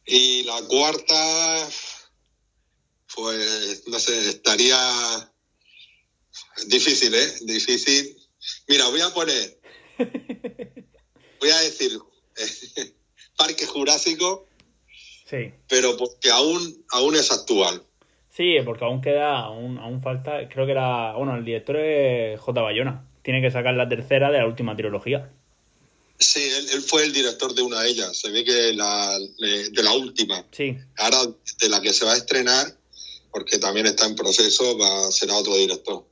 y 0.06 0.42
la 0.42 0.62
cuarta, 0.62 1.68
pues 3.14 3.86
no 3.88 3.98
sé, 3.98 4.30
estaría 4.30 5.32
difícil, 6.66 7.14
¿eh? 7.14 7.34
Difícil. 7.42 8.16
Mira, 8.68 8.88
voy 8.88 9.00
a 9.00 9.14
poner, 9.14 9.60
voy 11.40 11.50
a 11.50 11.60
decir 11.60 11.98
Parque 13.36 13.66
Jurásico, 13.66 14.46
Sí. 15.30 15.52
pero 15.68 15.96
porque 15.96 16.30
aún, 16.30 16.84
aún 16.90 17.14
es 17.14 17.30
actual. 17.30 17.82
Sí, 18.36 18.56
porque 18.64 18.84
aún 18.84 19.00
queda, 19.00 19.38
aún, 19.38 19.78
aún 19.78 20.02
falta, 20.02 20.48
creo 20.48 20.66
que 20.66 20.72
era, 20.72 21.12
bueno, 21.14 21.36
el 21.36 21.44
director 21.44 21.76
es 21.76 22.40
J. 22.40 22.60
Bayona. 22.60 23.06
Tiene 23.22 23.40
que 23.40 23.50
sacar 23.50 23.74
la 23.74 23.88
tercera 23.88 24.30
de 24.30 24.38
la 24.38 24.46
última 24.46 24.74
trilogía. 24.76 25.30
Sí, 26.18 26.40
él, 26.42 26.66
él 26.74 26.80
fue 26.82 27.04
el 27.04 27.12
director 27.12 27.54
de 27.54 27.62
una 27.62 27.80
de 27.80 27.90
ellas, 27.90 28.16
se 28.16 28.30
ve 28.30 28.44
que 28.44 28.72
la, 28.74 29.18
de 29.38 29.82
la 29.82 29.92
última. 29.94 30.44
Sí, 30.50 30.76
Ahora, 30.98 31.18
de 31.60 31.68
la 31.68 31.80
que 31.80 31.92
se 31.92 32.04
va 32.04 32.12
a 32.12 32.16
estrenar, 32.16 32.66
porque 33.30 33.58
también 33.58 33.86
está 33.86 34.06
en 34.06 34.16
proceso, 34.16 34.76
va 34.78 35.06
a 35.06 35.12
ser 35.12 35.30
otro 35.30 35.56
director. 35.56 36.04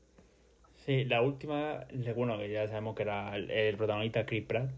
sí, 0.87 1.05
la 1.05 1.21
última, 1.23 1.87
bueno, 2.15 2.39
que 2.39 2.51
ya 2.51 2.67
sabemos 2.69 2.95
que 2.97 3.03
era 3.03 3.35
el, 3.37 3.51
el 3.51 3.77
protagonista 3.77 4.25
Chris 4.25 4.45
Pratt. 4.47 4.71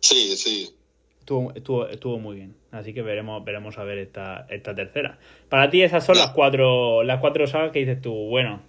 Sí, 0.00 0.36
sí. 0.36 0.74
Estuvo, 1.22 1.52
estuvo, 1.54 1.86
estuvo 1.86 2.18
muy 2.18 2.34
bien. 2.34 2.56
Así 2.72 2.92
que 2.92 3.00
veremos, 3.00 3.44
veremos 3.44 3.78
a 3.78 3.84
ver 3.84 3.98
esta, 3.98 4.44
esta 4.50 4.74
tercera. 4.74 5.20
Para 5.48 5.70
ti 5.70 5.80
esas 5.82 6.04
son 6.04 6.18
las 6.18 6.32
cuatro, 6.32 7.04
las 7.04 7.20
cuatro 7.20 7.46
sagas 7.46 7.70
que 7.70 7.78
dices 7.78 8.02
tú, 8.02 8.12
bueno. 8.12 8.60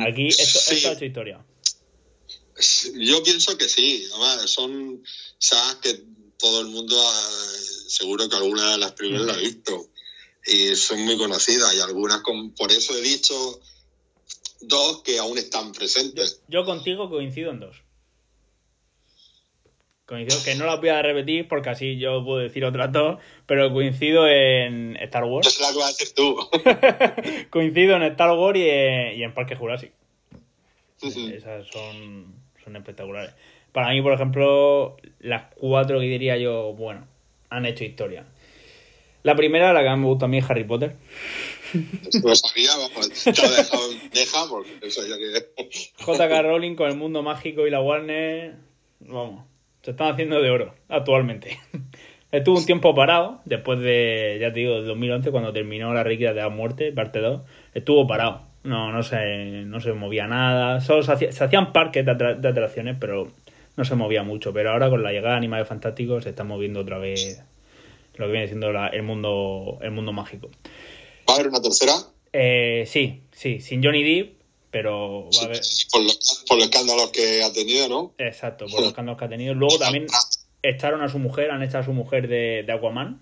Aquí 0.00 0.26
esto, 0.26 0.58
Sí. 0.58 0.74
esto 0.74 0.88
ha 0.88 0.92
hecho 0.94 1.04
historia. 1.04 1.44
Yo 2.96 3.22
pienso 3.22 3.56
que 3.56 3.68
sí. 3.68 4.08
Además, 4.12 4.50
son 4.50 5.04
sagas 5.38 5.76
que 5.76 6.02
todo 6.36 6.62
el 6.62 6.66
mundo, 6.66 6.96
ah, 7.00 7.30
seguro 7.86 8.28
que 8.28 8.34
alguna 8.34 8.72
de 8.72 8.78
las 8.78 8.92
primeras 8.92 9.26
la 9.26 9.34
ha 9.34 9.38
visto. 9.38 9.86
Y 10.46 10.74
son 10.74 11.00
muy 11.02 11.16
conocidas. 11.16 11.76
Y 11.76 11.80
algunas, 11.80 12.22
con, 12.22 12.50
por 12.56 12.72
eso 12.72 12.92
he 12.96 13.02
dicho 13.02 13.60
dos 14.62 15.02
que 15.02 15.20
aún 15.20 15.38
están 15.38 15.70
presentes. 15.70 16.40
Yo 16.48 16.64
contigo 16.64 17.08
coincido 17.08 17.52
en 17.52 17.60
dos. 17.60 17.76
Coincido 20.08 20.42
que 20.42 20.54
no 20.54 20.64
las 20.64 20.80
voy 20.80 20.88
a 20.88 21.02
repetir 21.02 21.46
porque 21.48 21.68
así 21.68 21.98
yo 21.98 22.24
puedo 22.24 22.38
decir 22.38 22.64
otras 22.64 22.90
dos, 22.90 23.18
pero 23.44 23.70
coincido 23.74 24.26
en 24.26 24.96
Star 24.96 25.24
Yo 25.24 25.28
Wars. 25.28 25.58
vas 25.60 25.84
a 25.84 25.88
decir 25.88 26.14
tú. 26.14 26.34
coincido 27.50 27.94
en 27.94 28.04
Star 28.04 28.30
Wars 28.30 28.58
y 28.58 28.70
en, 28.70 29.18
y 29.18 29.22
en 29.22 29.34
Parque 29.34 29.54
Jurásico. 29.54 29.92
Esas 31.02 31.66
son, 31.66 32.34
son 32.64 32.76
espectaculares. 32.76 33.34
Para 33.72 33.90
mí, 33.90 34.00
por 34.00 34.14
ejemplo, 34.14 34.96
las 35.20 35.52
cuatro 35.54 36.00
que 36.00 36.06
diría 36.06 36.38
yo, 36.38 36.72
bueno, 36.72 37.06
han 37.50 37.66
hecho 37.66 37.84
historia. 37.84 38.24
La 39.24 39.36
primera, 39.36 39.74
la 39.74 39.82
que 39.82 39.90
más 39.90 39.98
me 39.98 40.06
gusta 40.06 40.24
a 40.24 40.28
mí 40.28 40.38
es 40.38 40.48
Harry 40.48 40.64
Potter. 40.64 40.96
Lo 42.24 42.34
sabía, 42.34 42.70
vamos. 42.78 43.10
Te 43.10 43.42
lo 43.42 43.48
he 43.48 43.56
dejado 43.56 43.92
en 43.92 44.10
deja 44.10 44.48
porque 44.48 44.70
eso 44.80 45.02
ya 45.06 45.18
que. 45.18 45.68
JK 45.98 46.42
Rowling 46.44 46.76
con 46.76 46.88
el 46.88 46.96
mundo 46.96 47.22
mágico 47.22 47.66
y 47.66 47.70
la 47.70 47.82
Warner, 47.82 48.56
vamos, 49.00 49.44
se 49.82 49.90
están 49.92 50.12
haciendo 50.12 50.40
de 50.42 50.50
oro 50.50 50.74
actualmente. 50.88 51.58
Estuvo 52.30 52.58
un 52.58 52.66
tiempo 52.66 52.94
parado, 52.94 53.40
después 53.46 53.78
de, 53.80 54.36
ya 54.40 54.52
te 54.52 54.60
digo, 54.60 54.74
del 54.74 54.86
2011, 54.86 55.30
cuando 55.30 55.52
terminó 55.52 55.94
la 55.94 56.04
Reliquia 56.04 56.34
de 56.34 56.42
la 56.42 56.50
Muerte, 56.50 56.92
parte 56.92 57.20
2, 57.20 57.40
estuvo 57.72 58.06
parado. 58.06 58.42
No, 58.64 58.92
no 58.92 59.02
se, 59.02 59.64
no 59.64 59.80
se 59.80 59.92
movía 59.94 60.26
nada, 60.26 60.80
solo 60.82 61.02
se, 61.02 61.12
hacía- 61.12 61.32
se 61.32 61.42
hacían 61.44 61.72
parques 61.72 62.04
de, 62.04 62.12
atra- 62.12 62.36
de 62.36 62.48
atracciones, 62.48 62.96
pero 63.00 63.28
no 63.76 63.84
se 63.86 63.94
movía 63.94 64.22
mucho. 64.24 64.52
Pero 64.52 64.72
ahora 64.72 64.90
con 64.90 65.02
la 65.02 65.10
llegada 65.12 65.30
de 65.34 65.38
Animales 65.38 65.68
Fantásticos 65.68 66.24
se 66.24 66.30
está 66.30 66.44
moviendo 66.44 66.80
otra 66.80 66.98
vez 66.98 67.42
lo 68.16 68.26
que 68.26 68.32
viene 68.32 68.46
siendo 68.48 68.72
la- 68.72 68.88
el 68.88 69.04
mundo 69.04 69.78
el 69.80 69.92
mundo 69.92 70.12
mágico. 70.12 70.50
¿Va 71.26 71.32
a 71.32 71.36
haber 71.36 71.48
una 71.48 71.62
tercera? 71.62 71.92
Eh, 72.34 72.84
sí, 72.86 73.22
sí, 73.30 73.60
sin 73.60 73.82
Johnny 73.82 74.02
Depp, 74.02 74.37
pero 74.70 75.28
va 75.36 75.42
a 75.42 75.44
haber... 75.46 75.60
Por 75.90 76.02
los, 76.02 76.44
por 76.48 76.56
los 76.58 76.66
escándalos 76.66 77.10
que 77.10 77.42
ha 77.42 77.52
tenido, 77.52 77.88
¿no? 77.88 78.14
Exacto, 78.18 78.66
por 78.66 78.80
los 78.80 78.88
escándalos 78.90 79.18
que 79.18 79.24
ha 79.24 79.28
tenido. 79.28 79.54
Luego 79.54 79.78
también 79.78 80.06
echaron 80.62 81.02
a 81.02 81.08
su 81.08 81.18
mujer, 81.18 81.50
han 81.50 81.62
echado 81.62 81.80
a 81.80 81.84
su 81.84 81.92
mujer 81.92 82.28
de, 82.28 82.62
de 82.66 82.72
Aquaman. 82.72 83.20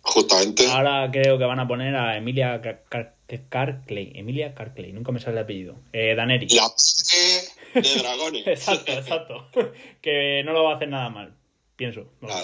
Justamente. 0.00 0.66
Ahora 0.68 1.10
creo 1.12 1.38
que 1.38 1.44
van 1.44 1.60
a 1.60 1.68
poner 1.68 1.94
a 1.94 2.16
Emilia 2.16 2.60
Car- 2.62 2.84
Car- 2.88 3.14
Carclay. 3.50 4.12
Emilia 4.14 4.54
Carclay, 4.54 4.92
nunca 4.92 5.12
me 5.12 5.20
sale 5.20 5.36
el 5.36 5.42
apellido. 5.44 5.74
Eh, 5.92 6.14
Daenerys. 6.14 6.54
La 6.54 7.82
de 7.82 7.94
dragones. 8.00 8.46
Exacto, 8.46 8.92
exacto. 8.92 9.48
que 10.00 10.42
no 10.44 10.52
lo 10.52 10.64
va 10.64 10.72
a 10.72 10.76
hacer 10.76 10.88
nada 10.88 11.10
mal, 11.10 11.34
pienso. 11.76 12.06
Ah, 12.22 12.42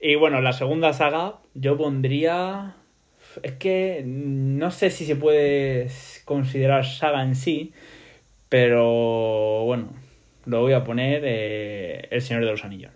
Y 0.00 0.16
bueno, 0.16 0.40
la 0.40 0.52
segunda 0.52 0.92
saga 0.92 1.38
yo 1.54 1.76
pondría... 1.76 2.76
Es 3.42 3.52
que 3.52 4.02
no 4.04 4.70
sé 4.70 4.90
si 4.90 5.04
se 5.04 5.14
puede 5.14 5.90
considerar 6.26 6.84
saga 6.84 7.22
en 7.22 7.34
sí, 7.34 7.72
pero 8.50 9.64
bueno, 9.64 9.94
lo 10.44 10.60
voy 10.60 10.74
a 10.74 10.84
poner 10.84 11.22
eh, 11.24 12.08
El 12.10 12.20
Señor 12.20 12.44
de 12.44 12.50
los 12.50 12.62
Anillos. 12.64 12.92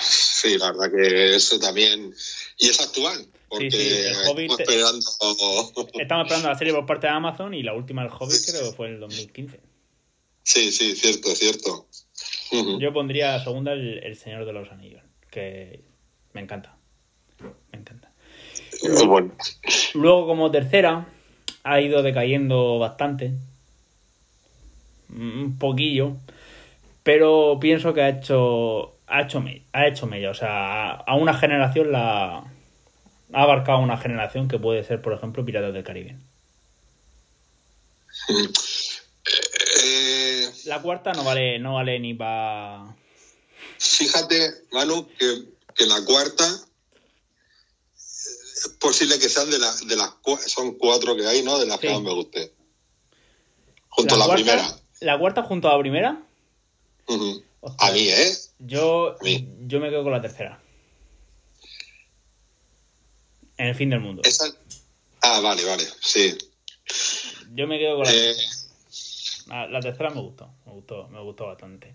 Sí, 0.00 0.58
la 0.58 0.72
verdad 0.72 0.90
que 0.90 1.34
eso 1.34 1.58
también. 1.58 2.12
Y 2.58 2.68
es 2.68 2.80
actual, 2.80 3.26
porque 3.48 3.70
Sí, 3.70 3.78
sí, 3.78 3.88
el 4.06 4.14
Hobbit- 4.26 4.50
estamos 4.52 4.60
esperando. 4.60 5.90
Estamos 5.94 6.24
esperando 6.26 6.48
la 6.48 6.58
serie 6.58 6.72
por 6.74 6.86
parte 6.86 7.06
de 7.06 7.12
Amazon 7.12 7.54
y 7.54 7.62
la 7.62 7.74
última, 7.74 8.02
El 8.02 8.10
Hobbit, 8.10 8.44
creo 8.46 8.70
que 8.70 8.76
fue 8.76 8.88
en 8.88 8.94
el 8.94 9.00
2015. 9.00 9.60
Sí, 10.42 10.72
sí, 10.72 10.94
cierto, 10.94 11.34
cierto. 11.34 11.86
Yo 12.80 12.92
pondría 12.92 13.32
la 13.36 13.44
segunda 13.44 13.72
el, 13.72 13.98
el 14.02 14.16
Señor 14.16 14.44
de 14.44 14.52
los 14.52 14.70
Anillos, 14.70 15.02
que 15.30 15.82
me 16.32 16.40
encanta. 16.40 16.76
Me 17.72 17.78
encanta. 17.78 18.09
Bueno, 19.06 19.32
Luego, 19.94 20.26
como 20.26 20.50
tercera, 20.50 21.06
ha 21.64 21.80
ido 21.80 22.02
decayendo 22.02 22.78
bastante. 22.78 23.32
Un 25.10 25.58
poquillo. 25.58 26.16
Pero 27.02 27.58
pienso 27.60 27.94
que 27.94 28.02
ha 28.02 28.08
hecho. 28.08 28.96
Ha 29.06 29.22
hecho, 29.22 29.42
ha 29.72 29.86
hecho 29.86 30.06
mella. 30.06 30.30
O 30.30 30.34
sea, 30.34 30.90
a 30.92 31.14
una 31.16 31.34
generación 31.34 31.92
la. 31.92 32.44
Ha 33.32 33.42
abarcado 33.42 33.78
una 33.78 33.96
generación 33.96 34.48
que 34.48 34.58
puede 34.58 34.82
ser, 34.84 35.00
por 35.02 35.12
ejemplo, 35.12 35.44
Piratas 35.44 35.72
del 35.72 35.84
Caribe. 35.84 36.16
eh, 39.84 40.48
La 40.66 40.82
cuarta 40.82 41.12
no 41.12 41.22
vale, 41.24 41.58
no 41.58 41.74
vale 41.74 41.98
ni 42.00 42.14
para. 42.14 42.94
fíjate, 43.78 44.50
Manu, 44.72 45.06
que, 45.16 45.44
que 45.76 45.86
la 45.86 46.04
cuarta 46.04 46.44
es 48.64 48.68
posible 48.78 49.18
que 49.18 49.28
sean 49.28 49.50
de, 49.50 49.58
la- 49.58 49.74
de 49.74 49.96
las 49.96 50.12
son 50.46 50.74
cuatro 50.74 51.16
que 51.16 51.26
hay, 51.26 51.42
¿no? 51.42 51.58
De 51.58 51.66
las 51.66 51.78
que 51.80 51.90
más 51.90 52.02
me 52.02 52.12
guste. 52.14 52.52
junto 53.88 54.14
a 54.14 54.18
la 54.18 54.24
cuarta- 54.26 54.42
primera. 54.44 54.76
¿La 55.00 55.18
cuarta 55.18 55.42
junto 55.42 55.68
a 55.68 55.72
la 55.74 55.78
primera? 55.80 56.22
Ostras. 57.62 57.90
A 57.90 57.92
mí, 57.92 58.00
¿eh? 58.08 58.32
Yo, 58.60 59.16
mí. 59.22 59.48
yo 59.66 59.80
me 59.80 59.90
quedo 59.90 60.02
con 60.02 60.12
la 60.12 60.20
tercera. 60.22 60.60
En 63.56 63.66
el 63.66 63.74
fin 63.74 63.90
del 63.90 64.00
mundo. 64.00 64.22
Esa... 64.24 64.44
Ah, 65.22 65.40
vale, 65.40 65.64
vale, 65.64 65.84
sí. 66.00 66.36
Yo 67.54 67.66
me 67.66 67.78
quedo 67.78 67.96
con 67.96 68.04
la 68.06 68.12
Eh, 68.14 68.34
La, 69.46 69.66
la 69.68 69.80
tercera 69.80 70.10
me 70.10 70.20
gustó, 70.20 70.48
me 70.66 70.72
gustó, 70.72 71.08
me 71.08 71.20
gustó 71.20 71.46
bastante. 71.46 71.92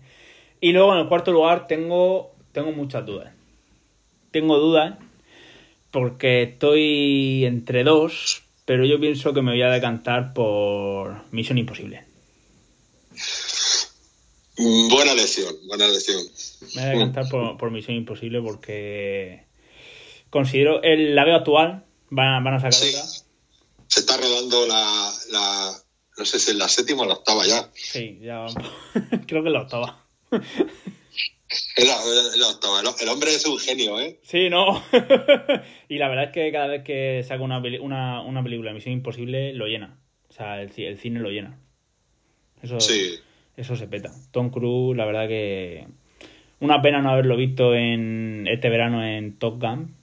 Y 0.60 0.72
luego 0.72 0.92
en 0.94 1.00
el 1.00 1.08
cuarto 1.08 1.32
lugar 1.32 1.66
tengo, 1.66 2.34
tengo 2.52 2.70
muchas 2.72 3.04
dudas. 3.04 3.32
Tengo 4.30 4.58
dudas 4.58 4.96
porque 6.00 6.42
estoy 6.42 7.44
entre 7.46 7.82
dos, 7.84 8.42
pero 8.66 8.84
yo 8.84 9.00
pienso 9.00 9.32
que 9.32 9.40
me 9.40 9.52
voy 9.52 9.62
a 9.62 9.70
decantar 9.70 10.34
por 10.34 11.22
Misión 11.32 11.56
Imposible. 11.56 12.04
buena 14.90 15.14
lección, 15.14 15.54
buena 15.66 15.88
lección. 15.88 16.22
Me 16.74 16.80
voy 16.82 16.90
a 16.90 16.92
decantar 16.92 17.28
por, 17.30 17.56
por 17.56 17.70
Misión 17.70 17.96
Imposible 17.96 18.40
porque 18.42 19.46
considero 20.30 20.82
el, 20.82 21.14
la 21.14 21.24
veo 21.24 21.36
actual, 21.36 21.84
van, 22.10 22.26
a- 22.34 22.40
van 22.40 22.54
a 22.54 22.58
sacar 22.60 22.72
Sí. 22.74 22.88
otra. 22.94 23.04
Se 23.88 24.00
está 24.00 24.16
rodando 24.16 24.66
la, 24.66 25.12
la... 25.30 25.72
No 26.18 26.24
sé 26.24 26.38
si 26.38 26.50
es 26.50 26.56
la 26.56 26.68
séptima 26.68 27.02
o 27.02 27.06
la 27.06 27.14
octava 27.14 27.46
ya. 27.46 27.70
Sí, 27.74 28.18
ya 28.22 28.46
creo 29.26 29.42
que 29.42 29.48
es 29.48 29.52
la 29.52 29.62
octava. 29.62 30.04
El, 31.76 31.88
el 31.88 33.08
hombre 33.08 33.34
es 33.34 33.44
un 33.46 33.58
genio, 33.58 34.00
¿eh? 34.00 34.18
Sí, 34.22 34.48
no. 34.48 34.82
y 35.88 35.98
la 35.98 36.08
verdad 36.08 36.24
es 36.26 36.32
que 36.32 36.50
cada 36.50 36.68
vez 36.68 36.82
que 36.84 37.22
saca 37.22 37.42
una, 37.42 37.58
una, 37.80 38.22
una 38.22 38.42
película 38.42 38.70
de 38.70 38.74
Misión 38.74 38.94
Imposible 38.94 39.52
lo 39.52 39.66
llena. 39.66 39.98
O 40.30 40.32
sea, 40.32 40.60
el, 40.62 40.72
ci- 40.72 40.86
el 40.86 40.98
cine 40.98 41.20
lo 41.20 41.30
llena. 41.30 41.58
Eso, 42.62 42.80
Sí. 42.80 43.16
eso 43.58 43.76
se 43.76 43.86
peta. 43.88 44.10
Tom 44.32 44.50
Cruise, 44.50 44.96
la 44.96 45.04
verdad 45.04 45.28
que. 45.28 45.86
Una 46.60 46.80
pena 46.80 47.02
no 47.02 47.10
haberlo 47.10 47.36
visto 47.36 47.74
en 47.74 48.46
este 48.50 48.70
verano 48.70 49.04
en 49.06 49.38
Top 49.38 49.60
Gun. 49.60 49.94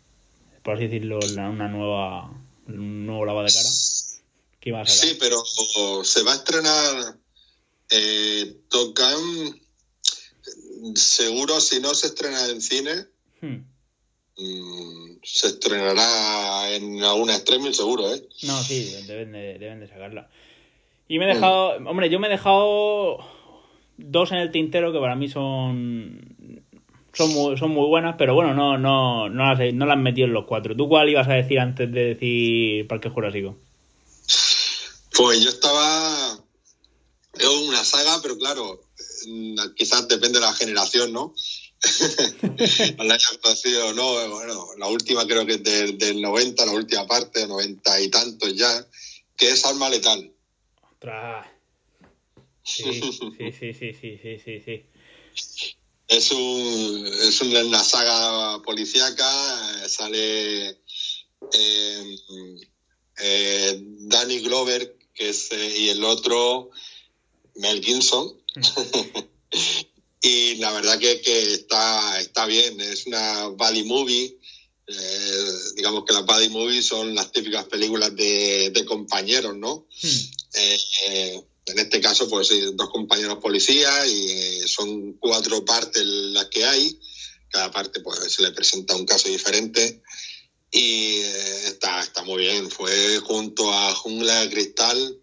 Por 0.62 0.76
así 0.76 0.84
decirlo, 0.84 1.20
una 1.36 1.68
nueva. 1.68 2.32
Un 2.68 3.08
nuevo 3.08 3.26
lavado 3.26 3.48
de 3.48 3.52
cara. 3.54 3.70
Que 4.60 4.70
iba 4.70 4.82
a 4.82 4.86
sacar. 4.86 5.10
Sí, 5.10 5.18
pero 5.20 5.44
se 6.04 6.24
va 6.24 6.34
a 6.34 6.36
estrenar 6.36 7.16
eh, 7.90 8.58
Top 8.70 8.96
Gun. 8.98 9.60
Seguro, 10.96 11.60
si 11.60 11.80
no 11.80 11.94
se 11.94 12.08
estrena 12.08 12.50
en 12.50 12.62
cine, 12.62 12.92
Hmm. 13.42 13.66
mm, 14.38 15.20
se 15.24 15.48
estrenará 15.48 16.74
en 16.76 17.04
alguna 17.04 17.36
streaming, 17.36 17.72
seguro, 17.74 18.14
¿eh? 18.14 18.24
No, 18.44 18.62
sí, 18.64 18.96
deben 19.06 19.32
de, 19.34 19.60
deben 19.60 19.80
de 19.82 19.88
sacarla. 19.88 20.30
Y 21.10 21.20
me 21.20 21.26
he 21.26 21.34
dejado, 21.34 21.76
hombre, 21.90 22.10
yo 22.10 22.20
me 22.20 22.28
he 22.28 22.32
dejado 22.32 23.18
dos 23.98 24.32
en 24.32 24.38
el 24.38 24.52
tintero 24.52 24.94
que 24.94 25.00
para 25.00 25.16
mí 25.16 25.28
son 25.28 26.64
son 27.14 27.32
muy, 27.34 27.58
son 27.58 27.72
muy 27.72 27.88
buenas, 27.88 28.16
pero 28.18 28.34
bueno, 28.34 28.54
no 28.54 28.78
no 28.78 29.30
no 29.30 29.54
las, 29.54 29.74
no 29.74 29.86
las 29.86 29.98
metido 29.98 30.28
en 30.28 30.34
los 30.34 30.46
cuatro. 30.46 30.76
¿Tú 30.76 30.88
cuál 30.88 31.10
ibas 31.10 31.28
a 31.28 31.34
decir 31.34 31.60
antes 31.60 31.92
de 31.92 32.16
decir 32.16 32.88
Parque 32.88 33.10
Jurásico? 33.10 33.58
Pues 35.16 35.44
yo 35.44 35.50
estaba. 35.50 36.23
Una 37.74 37.84
saga, 37.84 38.22
pero 38.22 38.38
claro, 38.38 38.84
mm, 39.26 39.74
quizás 39.76 40.08
depende 40.08 40.40
de 40.40 40.46
la 40.46 40.54
generación, 40.54 41.12
¿no? 41.12 41.34
la 43.00 43.16
haya 43.16 43.28
conocido 43.42 43.88
o 43.88 43.94
no. 43.94 44.30
Bueno, 44.30 44.68
la 44.78 44.88
última 44.90 45.26
creo 45.26 45.44
que 45.44 45.54
es 45.54 45.64
del, 45.64 45.98
del 45.98 46.22
90, 46.22 46.68
la 46.68 46.72
última 46.72 47.08
parte, 47.08 47.48
90 47.48 48.00
y 48.02 48.10
tantos 48.10 48.54
ya, 48.54 48.88
que 49.36 49.50
es 49.50 49.66
Arma 49.66 49.90
Letal. 49.90 50.32
Ostras. 50.84 51.48
Sí, 52.64 52.84
sí, 53.02 53.52
sí, 53.52 53.74
sí, 53.74 53.94
sí, 54.00 54.20
sí, 54.22 54.40
sí, 54.40 54.62
sí. 54.64 54.86
Es, 56.08 56.32
un, 56.32 57.08
es 57.08 57.42
una 57.42 57.84
saga 57.84 58.62
policíaca, 58.62 59.84
eh, 59.84 59.90
sale 59.90 60.68
eh, 61.54 62.18
eh, 63.18 63.80
Danny 63.82 64.42
Glover, 64.42 64.96
que 65.12 65.30
es, 65.30 65.52
eh, 65.52 65.80
y 65.80 65.90
el 65.90 66.04
otro 66.04 66.70
Mel 67.56 67.84
Gibson. 67.84 68.34
y 70.22 70.56
la 70.56 70.72
verdad 70.72 71.00
que, 71.00 71.22
que 71.22 71.54
está, 71.54 72.20
está 72.20 72.46
bien, 72.46 72.80
es 72.82 73.06
una 73.08 73.48
buddy 73.48 73.84
movie. 73.84 74.38
eh, 74.88 75.54
digamos 75.76 76.04
que 76.06 76.14
las 76.14 76.26
buddy 76.26 76.50
movies 76.50 76.86
son 76.86 77.16
las 77.16 77.32
típicas 77.32 77.66
películas 77.66 78.16
de, 78.16 78.72
de 78.72 78.86
compañeros, 78.86 79.56
¿no? 79.56 79.88
Hmm. 80.02 80.08
Eh, 80.56 80.80
eh, 81.08 81.44
en 81.66 81.80
este 81.80 82.02
caso, 82.02 82.30
pues 82.30 82.50
dos 82.74 82.90
compañeros 82.90 83.38
policías 83.42 84.06
y 84.08 84.30
eh, 84.32 84.68
son 84.68 85.14
cuatro 85.14 85.64
partes 85.64 86.04
las 86.06 86.46
que 86.48 86.66
hay. 86.66 87.00
Cada 87.50 87.72
parte 87.72 88.02
pues 88.02 88.20
se 88.34 88.42
le 88.42 88.52
presenta 88.52 88.96
un 88.96 89.06
caso 89.06 89.30
diferente 89.30 90.02
y 90.72 91.20
eh, 91.20 91.68
está, 91.68 92.02
está 92.02 92.24
muy 92.24 92.44
bien. 92.44 92.70
Fue 92.70 93.20
junto 93.20 93.72
a 93.72 93.96
Jungla 93.96 94.42
de 94.42 94.50
Cristal, 94.50 95.22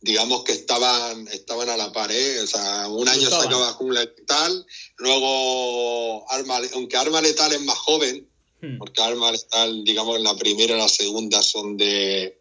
digamos 0.00 0.44
que 0.44 0.52
estaban, 0.52 1.26
estaban 1.28 1.68
a 1.68 1.76
la 1.76 1.92
par, 1.92 2.10
¿eh? 2.12 2.40
O 2.40 2.46
sea, 2.46 2.88
un 2.88 3.08
año 3.08 3.28
sacaba 3.28 3.72
Jungla 3.72 4.06
Cristal, 4.14 4.64
luego 4.96 6.30
Arma, 6.30 6.58
aunque 6.74 6.96
Arma 6.96 7.20
Letal 7.20 7.52
es 7.52 7.60
más 7.62 7.78
joven, 7.78 8.26
Hmm. 8.60 8.76
porque 8.78 9.00
Arma 9.00 9.30
Letal, 9.30 9.84
digamos, 9.84 10.20
la 10.20 10.36
primera 10.36 10.74
y 10.74 10.78
la 10.78 10.88
segunda 10.88 11.42
son 11.42 11.76
de 11.76 12.40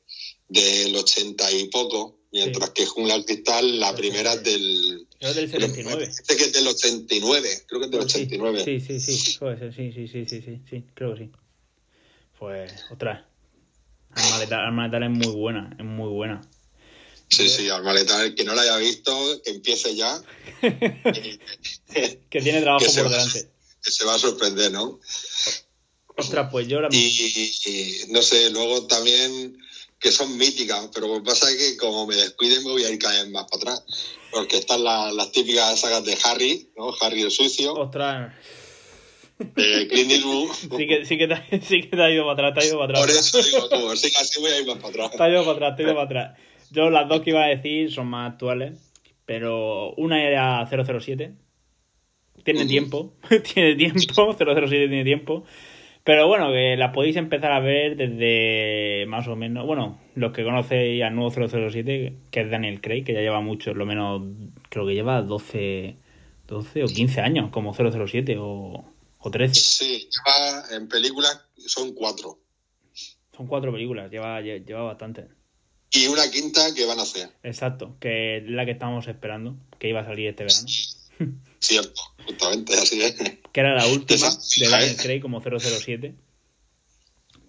del 0.50 0.96
80 0.96 1.52
y 1.52 1.68
poco, 1.70 2.22
mientras 2.32 2.72
que 2.72 2.86
Jungla 2.88 3.24
Cristal, 3.24 3.80
la 3.80 3.92
Sí, 3.92 3.98
primera 3.98 4.32
sí. 4.32 4.38
es 4.38 4.44
del... 4.44 5.08
Creo 5.20 5.34
del 5.36 5.52
creo- 5.52 5.68
79. 5.68 6.06
Parece 6.06 6.36
que 6.38 6.44
es 6.46 6.54
del 6.54 6.68
89, 6.68 7.50
creo 7.68 7.80
que 7.82 7.86
es 7.86 7.92
del 7.92 8.02
89. 8.02 8.64
Sí, 8.64 8.80
sí, 8.80 9.00
sí, 9.00 9.16
sí, 9.16 9.32
sí, 9.32 9.92
sí, 9.92 10.08
sí, 10.08 10.26
sí, 10.26 10.42
sí, 10.42 10.62
sí, 10.70 10.84
creo 10.96 11.14
que 11.16 11.26
sí. 11.26 11.32
Pues, 12.40 12.72
otra. 12.92 13.30
Arma 14.12 14.40
Letal, 14.40 14.60
Arma 14.60 14.86
Letal 14.88 15.04
es 15.04 15.10
muy 15.12 15.36
buena, 15.36 15.76
es 15.78 15.86
muy 15.86 16.10
buena. 16.10 16.42
Sí, 17.30 17.50
sí, 17.50 17.70
Arma 17.70 17.94
Letal, 17.94 18.26
el 18.26 18.36
que 18.36 18.44
no 18.44 18.56
la 18.56 18.62
haya 18.62 18.78
visto, 18.78 19.42
que 19.44 19.52
empiece 19.52 19.96
ya, 19.96 20.22
Que 22.30 22.42
tiene 22.42 22.62
trabajo 22.62 22.86
Que 22.86 22.92
por 22.92 23.06
va. 23.06 23.18
delante. 23.18 23.52
que 23.84 23.92
se 23.92 24.06
va 24.06 24.16
a 24.16 24.20
sorprender, 24.20 24.72
¿no? 24.72 25.00
Ostras, 26.18 26.50
pues 26.52 26.68
yo 26.68 26.82
la 26.82 26.90
Y, 26.92 26.98
y, 27.66 28.12
no 28.12 28.22
sé, 28.22 28.50
luego 28.50 28.88
también 28.88 29.58
que 30.00 30.12
son 30.12 30.38
míticas, 30.38 30.90
pero 30.94 31.08
lo 31.08 31.16
que 31.24 31.30
pasa 31.30 31.50
es 31.52 31.58
que 31.58 31.78
como 31.78 32.06
me 32.08 32.16
descuide 32.16 32.60
me 32.60 32.72
voy 32.72 32.84
a 32.84 32.90
ir 32.90 33.00
cada 33.00 33.22
vez 33.24 33.32
más 33.32 33.46
para 33.50 33.74
atrás. 33.74 33.84
Porque 34.32 34.58
están 34.58 34.84
la- 34.84 35.12
las 35.12 35.32
típicas 35.32 35.80
sagas 35.80 36.04
de 36.06 36.18
Harry, 36.24 36.72
¿no? 36.78 36.94
Harry 37.02 37.22
el 37.22 37.32
sucio, 37.32 37.74
Ostras, 37.74 38.34
de 39.40 39.88
Clint 39.88 40.12
Eastwood. 40.12 40.52
sí 40.78 40.88
que, 40.88 41.06
sí, 41.06 41.18
que 41.18 41.28
te, 41.28 41.62
sí 41.66 41.82
que 41.82 41.96
te 41.96 42.02
ha 42.02 42.12
ido 42.12 42.26
para 42.26 42.50
atrás, 42.50 42.54
te 42.54 42.60
ha 42.62 42.70
ido 42.70 42.80
para 42.80 43.00
Por 43.00 43.10
atrás. 43.10 43.28
eso 43.28 43.42
digo, 43.42 43.70
como 43.70 43.96
sí, 43.96 44.12
así 44.20 44.40
voy 44.40 44.52
a 44.52 44.60
ir 44.60 44.68
más 44.68 44.78
para 44.78 44.92
Te 44.94 45.02
ha 45.02 45.06
atrás. 45.08 45.30
ido 45.32 45.46
para 45.46 45.54
atrás, 45.68 45.76
te 45.78 45.82
ha 45.84 45.86
ido 45.86 45.96
para 45.96 46.06
atrás. 46.06 46.40
Yo 46.72 46.90
las 46.90 47.08
dos 47.10 47.22
que 47.22 47.32
iba 47.32 47.44
a 47.44 47.48
decir 47.48 47.92
son 47.92 48.08
más 48.08 48.34
actuales, 48.34 48.92
pero 49.26 49.94
una 49.96 50.24
era 50.24 50.66
007. 50.68 51.34
Tiene 52.44 52.66
tiempo, 52.66 53.14
tiene 53.54 53.76
tiempo, 53.76 54.34
007 54.38 54.70
tiene 54.88 55.04
tiempo. 55.04 55.44
Pero 56.04 56.28
bueno, 56.28 56.50
que 56.52 56.78
las 56.78 56.94
podéis 56.94 57.18
empezar 57.18 57.52
a 57.52 57.60
ver 57.60 57.98
desde 57.98 59.06
más 59.08 59.28
o 59.28 59.36
menos, 59.36 59.66
bueno, 59.66 60.00
los 60.16 60.32
que 60.32 60.46
conocéis 60.46 61.04
al 61.04 61.14
nuevo 61.16 61.32
007, 61.32 62.14
que 62.32 62.40
es 62.42 62.50
Daniel 62.50 62.80
Craig, 62.80 63.04
que 63.04 63.12
ya 63.14 63.20
lleva 63.20 63.42
mucho, 63.42 63.74
lo 63.74 63.86
menos, 63.86 64.22
creo 64.70 64.86
que 64.88 64.94
lleva 64.94 65.22
12, 65.22 65.98
12 66.48 66.84
o 66.84 66.88
15 66.88 67.20
años 67.20 67.50
como 67.50 67.74
007 67.74 68.38
o, 68.40 68.86
o 69.20 69.32
13. 69.32 69.54
Sí, 69.56 70.08
lleva 70.10 70.78
en 70.78 70.88
películas 70.88 71.44
son 71.58 71.94
cuatro. 71.94 72.38
Son 73.36 73.48
cuatro 73.48 73.74
películas, 73.74 74.10
lleva, 74.10 74.40
lle- 74.42 74.64
lleva 74.66 74.84
bastante. 74.84 75.26
Y 75.92 76.08
una 76.08 76.30
quinta 76.30 76.74
que 76.74 76.86
van 76.86 77.00
a 77.00 77.04
hacer. 77.04 77.30
Exacto, 77.44 77.96
que 78.00 78.38
es 78.38 78.44
la 78.50 78.66
que 78.66 78.72
estábamos 78.72 79.08
esperando, 79.08 79.56
que 79.80 79.90
iba 79.90 80.02
a 80.02 80.06
salir 80.06 80.28
este 80.28 80.44
verano. 80.44 80.68
Cierto, 81.60 82.02
justamente, 82.26 82.74
así 82.76 83.02
es. 83.02 83.14
que 83.16 83.60
era 83.60 83.76
la 83.76 83.88
última 83.88 84.30
de 84.30 84.70
Daniel. 84.70 84.98
Craig 84.98 85.22
como 85.22 85.42
007. 85.42 86.14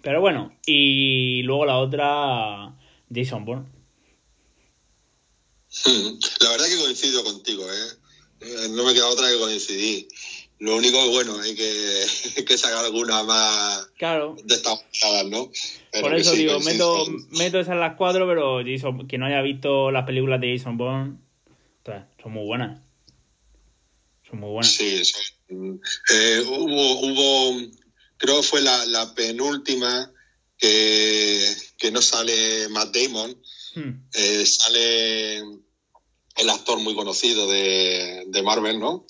Pero 0.02 0.20
bueno, 0.20 0.56
y 0.64 1.42
luego 1.42 1.66
la 1.66 1.78
otra, 1.78 2.74
Jason 3.12 3.44
Bourne. 3.44 3.66
La 6.40 6.50
verdad 6.50 6.66
que 6.66 6.78
coincido 6.78 7.22
contigo, 7.24 7.62
¿eh? 7.70 7.88
Eh, 8.40 8.68
No 8.70 8.84
me 8.84 8.94
queda 8.94 9.08
otra 9.08 9.28
que 9.28 9.38
coincidir. 9.38 10.08
Lo 10.60 10.76
único 10.76 11.00
que, 11.02 11.08
bueno, 11.10 11.38
hay 11.40 11.54
que, 11.54 12.44
que 12.46 12.58
sacar 12.58 12.84
alguna 12.84 13.22
más 13.22 13.86
Claro, 13.96 14.36
de 14.42 14.54
estas 14.54 14.80
¿no? 15.26 15.50
Pero 15.92 16.02
por 16.02 16.14
que 16.14 16.20
eso 16.20 16.32
sí, 16.32 16.38
digo, 16.38 16.58
meto, 16.60 17.06
meto 17.30 17.60
esas 17.60 17.76
las 17.76 17.96
cuatro, 17.96 18.26
pero 18.26 18.60
Jason, 18.64 19.06
quien 19.06 19.20
no 19.20 19.26
haya 19.26 19.40
visto 19.42 19.90
las 19.90 20.04
películas 20.04 20.40
de 20.40 20.56
Jason 20.56 20.76
Bourne, 20.76 21.18
son 22.22 22.32
muy 22.32 22.44
buenas. 22.44 22.80
Son 24.28 24.40
muy 24.40 24.50
buenas. 24.50 24.70
Sí, 24.72 25.02
son- 25.04 25.80
eh, 26.10 26.42
hubo, 26.46 27.00
hubo, 27.00 27.60
creo 28.18 28.36
que 28.38 28.42
fue 28.42 28.60
la, 28.60 28.84
la 28.86 29.14
penúltima 29.14 30.12
que, 30.58 31.40
que 31.78 31.90
no 31.90 32.02
sale 32.02 32.68
Matt 32.68 32.94
Damon, 32.94 33.36
Hmm, 33.74 34.08
eh, 34.14 34.44
sale 34.46 35.38
el 35.38 36.50
actor 36.50 36.80
muy 36.80 36.94
conocido 36.94 37.46
de, 37.48 38.24
de 38.26 38.42
Marvel, 38.42 38.80
¿no? 38.80 39.06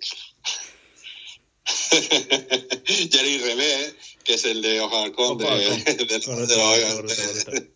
Jerry 3.10 3.38
Remé, 3.38 3.94
que 4.24 4.34
es 4.34 4.44
el 4.44 4.62
de 4.62 4.80
Ojo 4.80 5.36
de, 5.36 5.44
de, 5.44 6.04
de, 6.04 7.72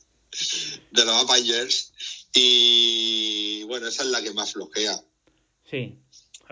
de 0.91 1.05
los 1.05 1.31
Avengers. 1.31 1.93
Y 2.35 3.65
bueno, 3.65 3.89
esa 3.89 4.03
es 4.03 4.09
la 4.09 4.23
que 4.23 4.33
más 4.33 4.53
flojea. 4.53 4.99
Sí, 5.71 5.99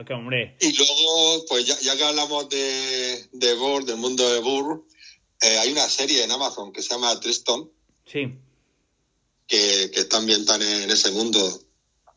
qué 0.04 0.12
hombre. 0.14 0.56
Y 0.60 0.76
luego, 0.76 1.44
pues 1.48 1.66
ya, 1.66 1.78
ya 1.80 1.96
que 1.96 2.04
hablamos 2.04 2.48
de, 2.48 3.26
de 3.32 3.54
Burr, 3.54 3.84
del 3.84 3.96
mundo 3.96 4.28
de 4.28 4.40
Burr, 4.40 4.84
eh, 5.42 5.58
hay 5.58 5.72
una 5.72 5.88
serie 5.88 6.24
en 6.24 6.30
Amazon 6.30 6.72
que 6.72 6.82
se 6.82 6.94
llama 6.94 7.18
Tristan. 7.20 7.68
Sí. 8.04 8.38
Que, 9.46 9.90
que 9.92 10.00
está 10.00 10.18
ambientada 10.18 10.64
en 10.84 10.90
ese 10.90 11.10
mundo. 11.10 11.40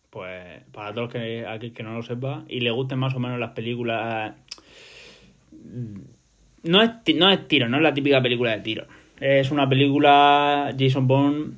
Pues 0.09 0.63
para 0.71 0.93
todos 0.93 1.11
los 1.11 1.13
que 1.13 1.73
que 1.73 1.83
no 1.83 1.95
lo 1.95 2.03
sepa 2.03 2.45
y 2.47 2.59
le 2.59 2.69
gusten 2.69 2.99
más 2.99 3.15
o 3.15 3.19
menos 3.19 3.39
las 3.39 3.53
películas. 3.53 4.35
No 6.63 6.81
es, 6.81 6.91
no 7.15 7.29
es 7.31 7.47
tiro, 7.47 7.67
no 7.69 7.77
es 7.77 7.83
la 7.83 7.93
típica 7.93 8.21
película 8.21 8.51
de 8.51 8.61
tiro. 8.61 8.87
Es 9.19 9.51
una 9.51 9.67
película 9.67 10.73
Jason 10.77 11.07
Bourne, 11.07 11.55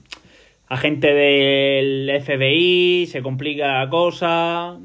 agente 0.67 1.13
del 1.13 2.09
FBI, 2.23 3.07
se 3.11 3.21
complica 3.21 3.79
la 3.83 3.89
cosa 3.89 4.77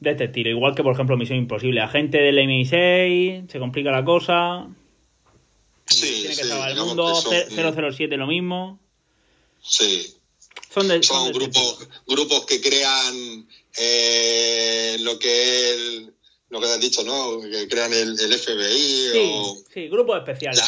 de 0.00 0.10
este 0.10 0.24
estilo. 0.24 0.50
Igual 0.50 0.74
que, 0.74 0.82
por 0.82 0.92
ejemplo, 0.94 1.16
Misión 1.16 1.38
Imposible. 1.38 1.80
Agente 1.80 2.18
del 2.18 2.38
MI6, 2.38 3.48
se 3.48 3.58
complica 3.58 3.90
la 3.90 4.04
cosa. 4.04 4.66
Sí, 5.86 6.08
Tiene 6.20 6.28
que 6.36 6.42
sí, 6.42 6.48
salvar 6.48 6.70
el 6.70 6.76
mundo. 6.78 7.14
son- 7.14 7.32
007 7.50 8.16
lo 8.16 8.26
mismo. 8.26 8.78
Sí, 9.62 10.14
Son 10.70 10.88
de. 10.88 11.02
son 11.02 11.24
de 11.24 11.30
este 11.30 11.38
grupos, 11.38 11.88
grupos 12.06 12.46
que 12.46 12.60
crean 12.60 13.46
eh, 13.80 14.96
lo 15.00 15.18
que 15.18 15.70
es, 15.70 16.08
lo 16.50 16.60
que 16.60 16.66
has 16.66 16.80
dicho, 16.80 17.02
¿no? 17.04 17.40
Que 17.40 17.66
crean 17.68 17.92
el, 17.92 18.18
el 18.18 18.32
FBI 18.38 19.12
Sí, 19.12 19.30
o 19.32 19.56
sí, 19.72 19.88
grupos 19.88 20.18
especiales. 20.18 20.58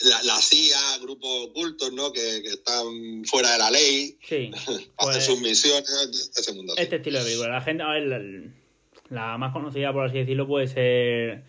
la, 0.00 0.10
la, 0.10 0.18
la, 0.18 0.22
la 0.34 0.40
CIA, 0.40 0.98
grupos 1.02 1.46
ocultos, 1.48 1.92
¿no? 1.92 2.12
Que, 2.12 2.42
que 2.42 2.48
están 2.48 3.24
fuera 3.24 3.52
de 3.52 3.58
la 3.58 3.70
ley, 3.70 4.16
Sí. 4.22 4.50
hacen 4.54 4.86
Pues, 4.96 5.24
sus 5.24 5.40
misiones, 5.40 6.30
ese 6.36 6.52
mundo 6.52 6.72
así. 6.74 6.82
este 6.82 6.96
estilo 6.96 7.18
de 7.20 7.24
película. 7.24 7.48
La 7.48 7.60
gente, 7.62 7.82
a 7.82 7.88
ver, 7.90 8.50
la, 9.08 9.38
más 9.38 9.52
conocida, 9.52 9.92
por 9.92 10.04
así 10.06 10.18
decirlo, 10.18 10.46
puede 10.46 10.66
ser 10.66 11.44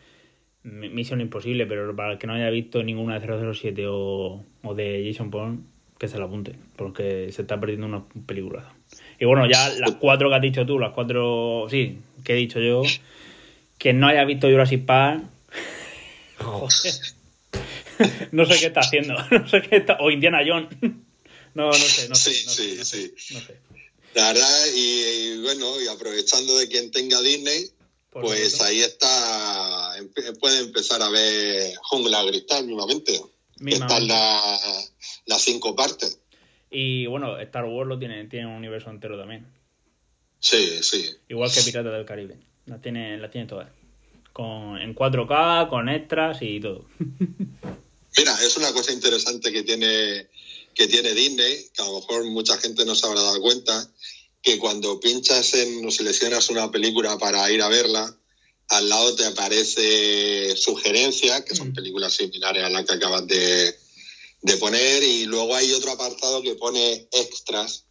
Mi- 0.64 0.90
Misión 0.90 1.20
Imposible, 1.22 1.66
pero 1.66 1.94
para 1.96 2.14
el 2.14 2.20
que 2.20 2.28
no 2.28 2.34
haya 2.34 2.50
visto 2.50 2.84
ninguna 2.84 3.20
de 3.20 3.54
007 3.54 3.86
o, 3.90 4.46
o 4.64 4.76
de 4.76 5.04
Jason 5.12 5.30
Bourne, 5.32 5.60
que 6.00 6.08
se 6.08 6.20
la 6.20 6.26
apunte, 6.26 6.56
porque 6.76 7.32
se 7.32 7.42
está 7.42 7.60
perdiendo 7.60 7.88
una 7.88 8.06
película. 8.28 8.72
Y 9.20 9.26
bueno, 9.26 9.50
ya 9.50 9.70
las 9.80 9.96
cuatro 9.96 10.30
que 10.30 10.36
has 10.36 10.42
dicho 10.42 10.66
tú, 10.66 10.78
las 10.78 10.94
cuatro, 10.94 11.66
sí, 11.72 11.98
que 12.24 12.34
he 12.34 12.36
dicho 12.36 12.60
yo, 12.60 12.84
que 13.78 13.94
no 13.94 14.08
haya 14.08 14.24
visto 14.26 14.48
Jurassic 14.50 14.86
Park, 14.86 15.24
joder, 16.40 16.94
no 18.32 18.46
sé 18.46 18.60
qué 18.60 18.66
está 18.68 18.82
haciendo, 18.82 19.14
no 19.32 19.48
sé 19.50 19.62
qué 19.62 19.78
está, 19.78 19.98
o 20.00 20.12
Indiana 20.12 20.40
Jones, 20.46 20.70
no, 21.54 21.68
no 21.68 21.74
sé, 21.74 22.10
no 22.10 22.16
sé, 22.16 22.34
Sí, 22.34 22.44
no 22.46 22.52
sé, 22.54 22.64
sí, 22.64 22.78
no 22.78 22.86
sé, 22.86 23.14
sí. 23.18 23.34
no 23.34 23.40
sé. 23.42 23.58
La 24.14 24.34
verdad, 24.34 24.66
y, 24.76 24.80
y 24.80 25.42
bueno, 25.42 25.80
y 25.82 25.88
aprovechando 25.88 26.58
de 26.58 26.68
quien 26.68 26.90
tenga 26.92 27.22
Disney, 27.22 27.66
Por 28.10 28.24
pues 28.24 28.60
ahí 28.62 28.80
está, 28.82 29.94
puede 30.40 30.60
empezar 30.60 31.02
a 31.04 31.10
ver 31.10 31.76
Jungla 31.84 32.24
de 32.24 32.30
Cristal 32.32 32.66
Mismamente. 32.66 33.20
están 33.60 34.08
la- 34.08 34.60
las 35.26 35.42
cinco 35.42 35.76
partes. 35.76 36.20
Y 36.72 37.06
bueno, 37.06 37.38
Star 37.40 37.66
Wars 37.66 37.88
lo 37.88 38.00
tiene, 38.00 38.26
tiene 38.26 38.48
un 38.48 38.54
universo 38.54 38.90
entero 38.90 39.18
también. 39.20 39.46
Sí, 40.40 40.82
sí. 40.82 41.10
Igual 41.30 41.52
que 41.54 41.62
Piratas 41.62 41.92
del 41.94 42.06
Caribe. 42.06 42.40
La 42.68 42.82
tiene, 42.82 43.18
la 43.18 43.32
tiene 43.32 43.48
todas. 43.48 43.70
Con, 44.34 44.78
en 44.80 44.94
4K, 44.94 45.70
con 45.70 45.90
extras 45.90 46.38
y 46.42 46.60
todo. 46.60 46.86
Mira, 48.18 48.38
es 48.44 48.58
una 48.58 48.72
cosa 48.74 48.92
interesante 48.92 49.52
que 49.52 49.64
tiene, 49.64 50.28
que 50.74 50.88
tiene 50.88 51.14
Disney, 51.14 51.70
que 51.74 51.82
a 51.82 51.86
lo 51.86 52.00
mejor 52.00 52.26
mucha 52.26 52.58
gente 52.58 52.86
no 52.86 52.94
se 52.96 53.08
habrá 53.08 53.22
dado 53.22 53.42
cuenta, 53.42 53.90
que 54.42 54.58
cuando 54.60 55.00
pinchas 55.00 55.54
en 55.56 55.86
o 55.86 55.92
seleccionas 55.92 56.50
una 56.50 56.70
película 56.70 57.18
para 57.18 57.50
ir 57.52 57.62
a 57.62 57.68
verla, 57.70 58.16
al 58.70 58.90
lado 58.90 59.16
te 59.16 59.26
aparece 59.26 60.56
sugerencias, 60.58 61.44
que 61.44 61.56
son 61.56 61.70
Mm. 61.70 61.74
películas 61.74 62.14
similares 62.14 62.64
a 62.64 62.70
las 62.70 62.86
que 62.86 62.94
acabas 62.94 63.26
de, 63.28 63.76
de 64.42 64.58
poner, 64.58 65.04
y 65.04 65.26
luego 65.26 65.56
hay 65.56 65.72
otro 65.74 65.92
apartado 65.92 66.42
que 66.42 66.56
pone 66.56 67.08
extras, 67.12 67.86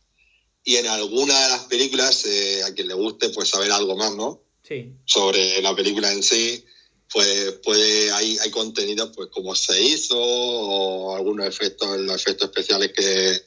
y 0.65 0.77
en 0.77 0.87
alguna 0.87 1.41
de 1.45 1.49
las 1.51 1.65
películas, 1.65 2.25
eh, 2.27 2.62
a 2.65 2.75
quien 2.75 2.89
le 2.89 2.95
guste, 2.95 3.31
pues 3.31 3.49
saber 3.49 3.73
algo 3.73 3.97
más, 3.97 4.15
¿no? 4.15 4.43
Sí. 4.66 4.90
sobre 5.05 5.61
la 5.62 5.74
película 5.76 6.12
en 6.12 6.22
sí, 6.22 6.64
pues 7.12 7.52
puede 7.62 8.11
hay, 8.11 8.37
hay 8.38 8.50
contenidos 8.50 9.11
pues 9.14 9.29
cómo 9.31 9.55
se 9.55 9.81
hizo 9.81 10.16
o 10.18 11.14
algunos 11.16 11.46
efectos, 11.46 11.98
los 12.00 12.16
efectos 12.16 12.48
especiales 12.48 12.92
que, 12.92 13.40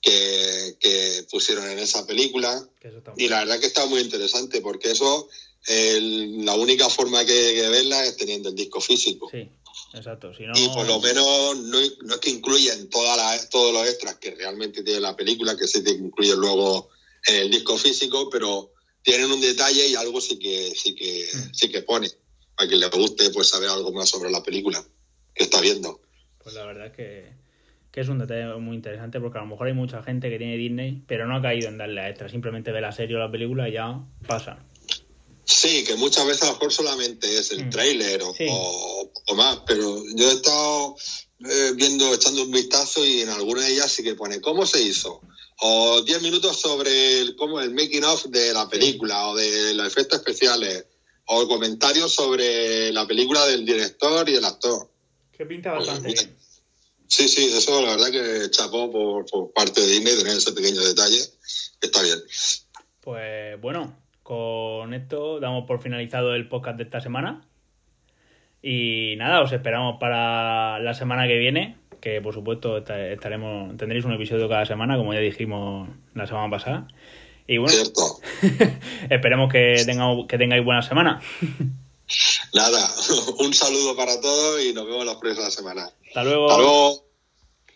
que, 0.00 0.76
que 0.78 1.24
pusieron 1.30 1.68
en 1.68 1.78
esa 1.78 2.06
película. 2.06 2.68
Y 3.16 3.28
la 3.28 3.40
verdad 3.40 3.58
que 3.58 3.66
está 3.66 3.86
muy 3.86 4.00
interesante 4.00 4.60
porque 4.60 4.92
eso, 4.92 5.28
el- 5.66 6.44
la 6.44 6.54
única 6.54 6.88
forma 6.88 7.24
que, 7.24 7.54
que 7.54 7.68
verla 7.68 8.04
es 8.06 8.16
teniendo 8.16 8.50
el 8.50 8.54
disco 8.54 8.80
físico. 8.80 9.28
Sí, 9.32 9.48
exacto. 9.94 10.32
Si 10.34 10.44
no, 10.44 10.52
Y 10.56 10.68
por 10.68 10.86
lo 10.86 11.00
menos 11.00 11.56
no, 11.58 11.78
no 12.02 12.14
es 12.14 12.20
que 12.20 12.30
incluyen 12.30 12.88
todas 12.88 13.16
las- 13.16 13.50
todos 13.50 13.72
los 13.72 13.86
extras 13.88 14.16
que 14.16 14.30
realmente 14.32 14.82
tiene 14.84 15.00
la 15.00 15.16
película, 15.16 15.56
que 15.56 15.66
sí 15.66 15.82
te 15.82 15.90
incluyen 15.90 16.38
luego 16.38 16.88
en 17.26 17.34
el 17.36 17.50
disco 17.50 17.76
físico, 17.76 18.30
pero 18.30 18.70
tienen 19.06 19.30
un 19.30 19.40
detalle 19.40 19.86
y 19.86 19.94
algo 19.94 20.20
sí 20.20 20.36
que 20.36 20.72
sí 20.74 20.94
que 20.96 21.28
Mm. 21.32 21.54
sí 21.54 21.70
que 21.70 21.82
pone. 21.82 22.10
A 22.58 22.66
quien 22.66 22.80
le 22.80 22.88
guste 22.88 23.30
pues 23.30 23.48
saber 23.48 23.68
algo 23.68 23.92
más 23.92 24.08
sobre 24.08 24.30
la 24.30 24.42
película 24.42 24.84
que 25.34 25.44
está 25.44 25.60
viendo. 25.60 26.00
Pues 26.42 26.54
la 26.56 26.64
verdad 26.64 26.86
es 26.86 26.92
que, 26.94 27.32
que 27.92 28.00
es 28.00 28.08
un 28.08 28.18
detalle 28.18 28.46
muy 28.58 28.74
interesante 28.76 29.20
porque 29.20 29.38
a 29.38 29.42
lo 29.42 29.46
mejor 29.48 29.68
hay 29.68 29.74
mucha 29.74 30.02
gente 30.02 30.28
que 30.28 30.38
tiene 30.38 30.56
Disney, 30.56 31.04
pero 31.06 31.26
no 31.28 31.36
ha 31.36 31.42
caído 31.42 31.68
en 31.68 31.78
darle 31.78 32.00
a 32.00 32.08
extra. 32.08 32.28
Simplemente 32.28 32.72
ve 32.72 32.80
la 32.80 32.90
serie 32.92 33.14
o 33.14 33.20
la 33.20 33.30
película 33.30 33.68
y 33.68 33.72
ya 33.74 34.00
pasa. 34.26 34.58
Sí, 35.44 35.84
que 35.84 35.94
muchas 35.94 36.26
veces 36.26 36.42
a 36.42 36.46
lo 36.46 36.52
mejor 36.54 36.72
solamente 36.72 37.38
es 37.38 37.52
el 37.52 37.66
Mm. 37.66 37.70
tráiler 37.70 38.22
o, 38.22 38.34
Sí. 38.34 38.46
o- 38.50 39.12
o 39.28 39.34
más, 39.36 39.60
pero 39.66 40.02
yo 40.16 40.30
he 40.30 40.34
estado 40.34 40.96
eh, 41.38 41.72
viendo, 41.76 42.12
echando 42.14 42.42
un 42.44 42.50
vistazo 42.50 43.04
y 43.06 43.20
en 43.20 43.28
alguna 43.28 43.60
de 43.62 43.72
ellas 43.74 43.92
sí 43.92 44.02
que 44.02 44.14
pone 44.14 44.40
cómo 44.40 44.64
se 44.64 44.80
hizo, 44.82 45.20
o 45.60 46.02
10 46.02 46.22
minutos 46.22 46.60
sobre 46.60 47.20
el, 47.20 47.36
cómo, 47.36 47.60
el 47.60 47.72
making 47.72 48.04
of 48.04 48.24
de 48.26 48.52
la 48.52 48.68
película 48.68 49.28
o 49.28 49.36
de 49.36 49.74
los 49.74 49.86
efectos 49.86 50.18
especiales, 50.18 50.86
o 51.26 51.48
comentarios 51.48 52.12
sobre 52.12 52.92
la 52.92 53.06
película 53.06 53.44
del 53.46 53.64
director 53.64 54.28
y 54.28 54.36
el 54.36 54.44
actor. 54.44 54.88
Que 55.32 55.46
pinta 55.46 55.72
bastante 55.72 56.12
bien. 56.12 56.36
Sí, 57.08 57.28
sí, 57.28 57.46
eso 57.52 57.80
la 57.82 57.96
verdad 57.96 58.10
que 58.10 58.50
chapó 58.50 58.90
por, 58.90 59.26
por 59.26 59.52
parte 59.52 59.80
de 59.80 59.86
Disney 59.86 60.16
tener 60.16 60.36
ese 60.36 60.52
pequeño 60.52 60.80
detalle, 60.82 61.20
está 61.80 62.02
bien. 62.02 62.18
Pues 63.00 63.60
bueno, 63.60 63.96
con 64.22 64.92
esto 64.92 65.38
damos 65.38 65.66
por 65.66 65.80
finalizado 65.80 66.34
el 66.34 66.48
podcast 66.48 66.78
de 66.78 66.84
esta 66.84 67.00
semana. 67.00 67.46
Y 68.60 69.14
nada, 69.18 69.42
os 69.42 69.52
esperamos 69.52 69.98
para 70.00 70.80
la 70.80 70.94
semana 70.94 71.28
que 71.28 71.38
viene, 71.38 71.76
que 72.00 72.20
por 72.20 72.34
supuesto 72.34 72.76
esta- 72.78 73.08
estaremos 73.08 73.76
tendréis 73.76 74.04
un 74.04 74.12
episodio 74.12 74.48
cada 74.48 74.66
semana, 74.66 74.96
como 74.96 75.12
ya 75.14 75.20
dijimos 75.20 75.88
la 76.14 76.26
semana 76.26 76.50
pasada. 76.50 76.88
Y 77.48 77.58
bueno, 77.58 77.72
Cierto. 77.74 78.02
esperemos 79.10 79.52
que, 79.52 79.82
tengamos, 79.86 80.26
que 80.26 80.36
tengáis 80.38 80.64
buena 80.64 80.82
semana. 80.82 81.20
Nada, 82.54 82.88
un 83.38 83.54
saludo 83.54 83.96
para 83.96 84.20
todos 84.20 84.62
y 84.64 84.72
nos 84.72 84.86
vemos 84.86 85.04
la 85.06 85.18
próxima 85.18 85.50
semana. 85.50 85.90
Hasta 86.08 86.24
luego. 86.24 86.50
Hasta 86.50 86.62
luego. 86.62 87.05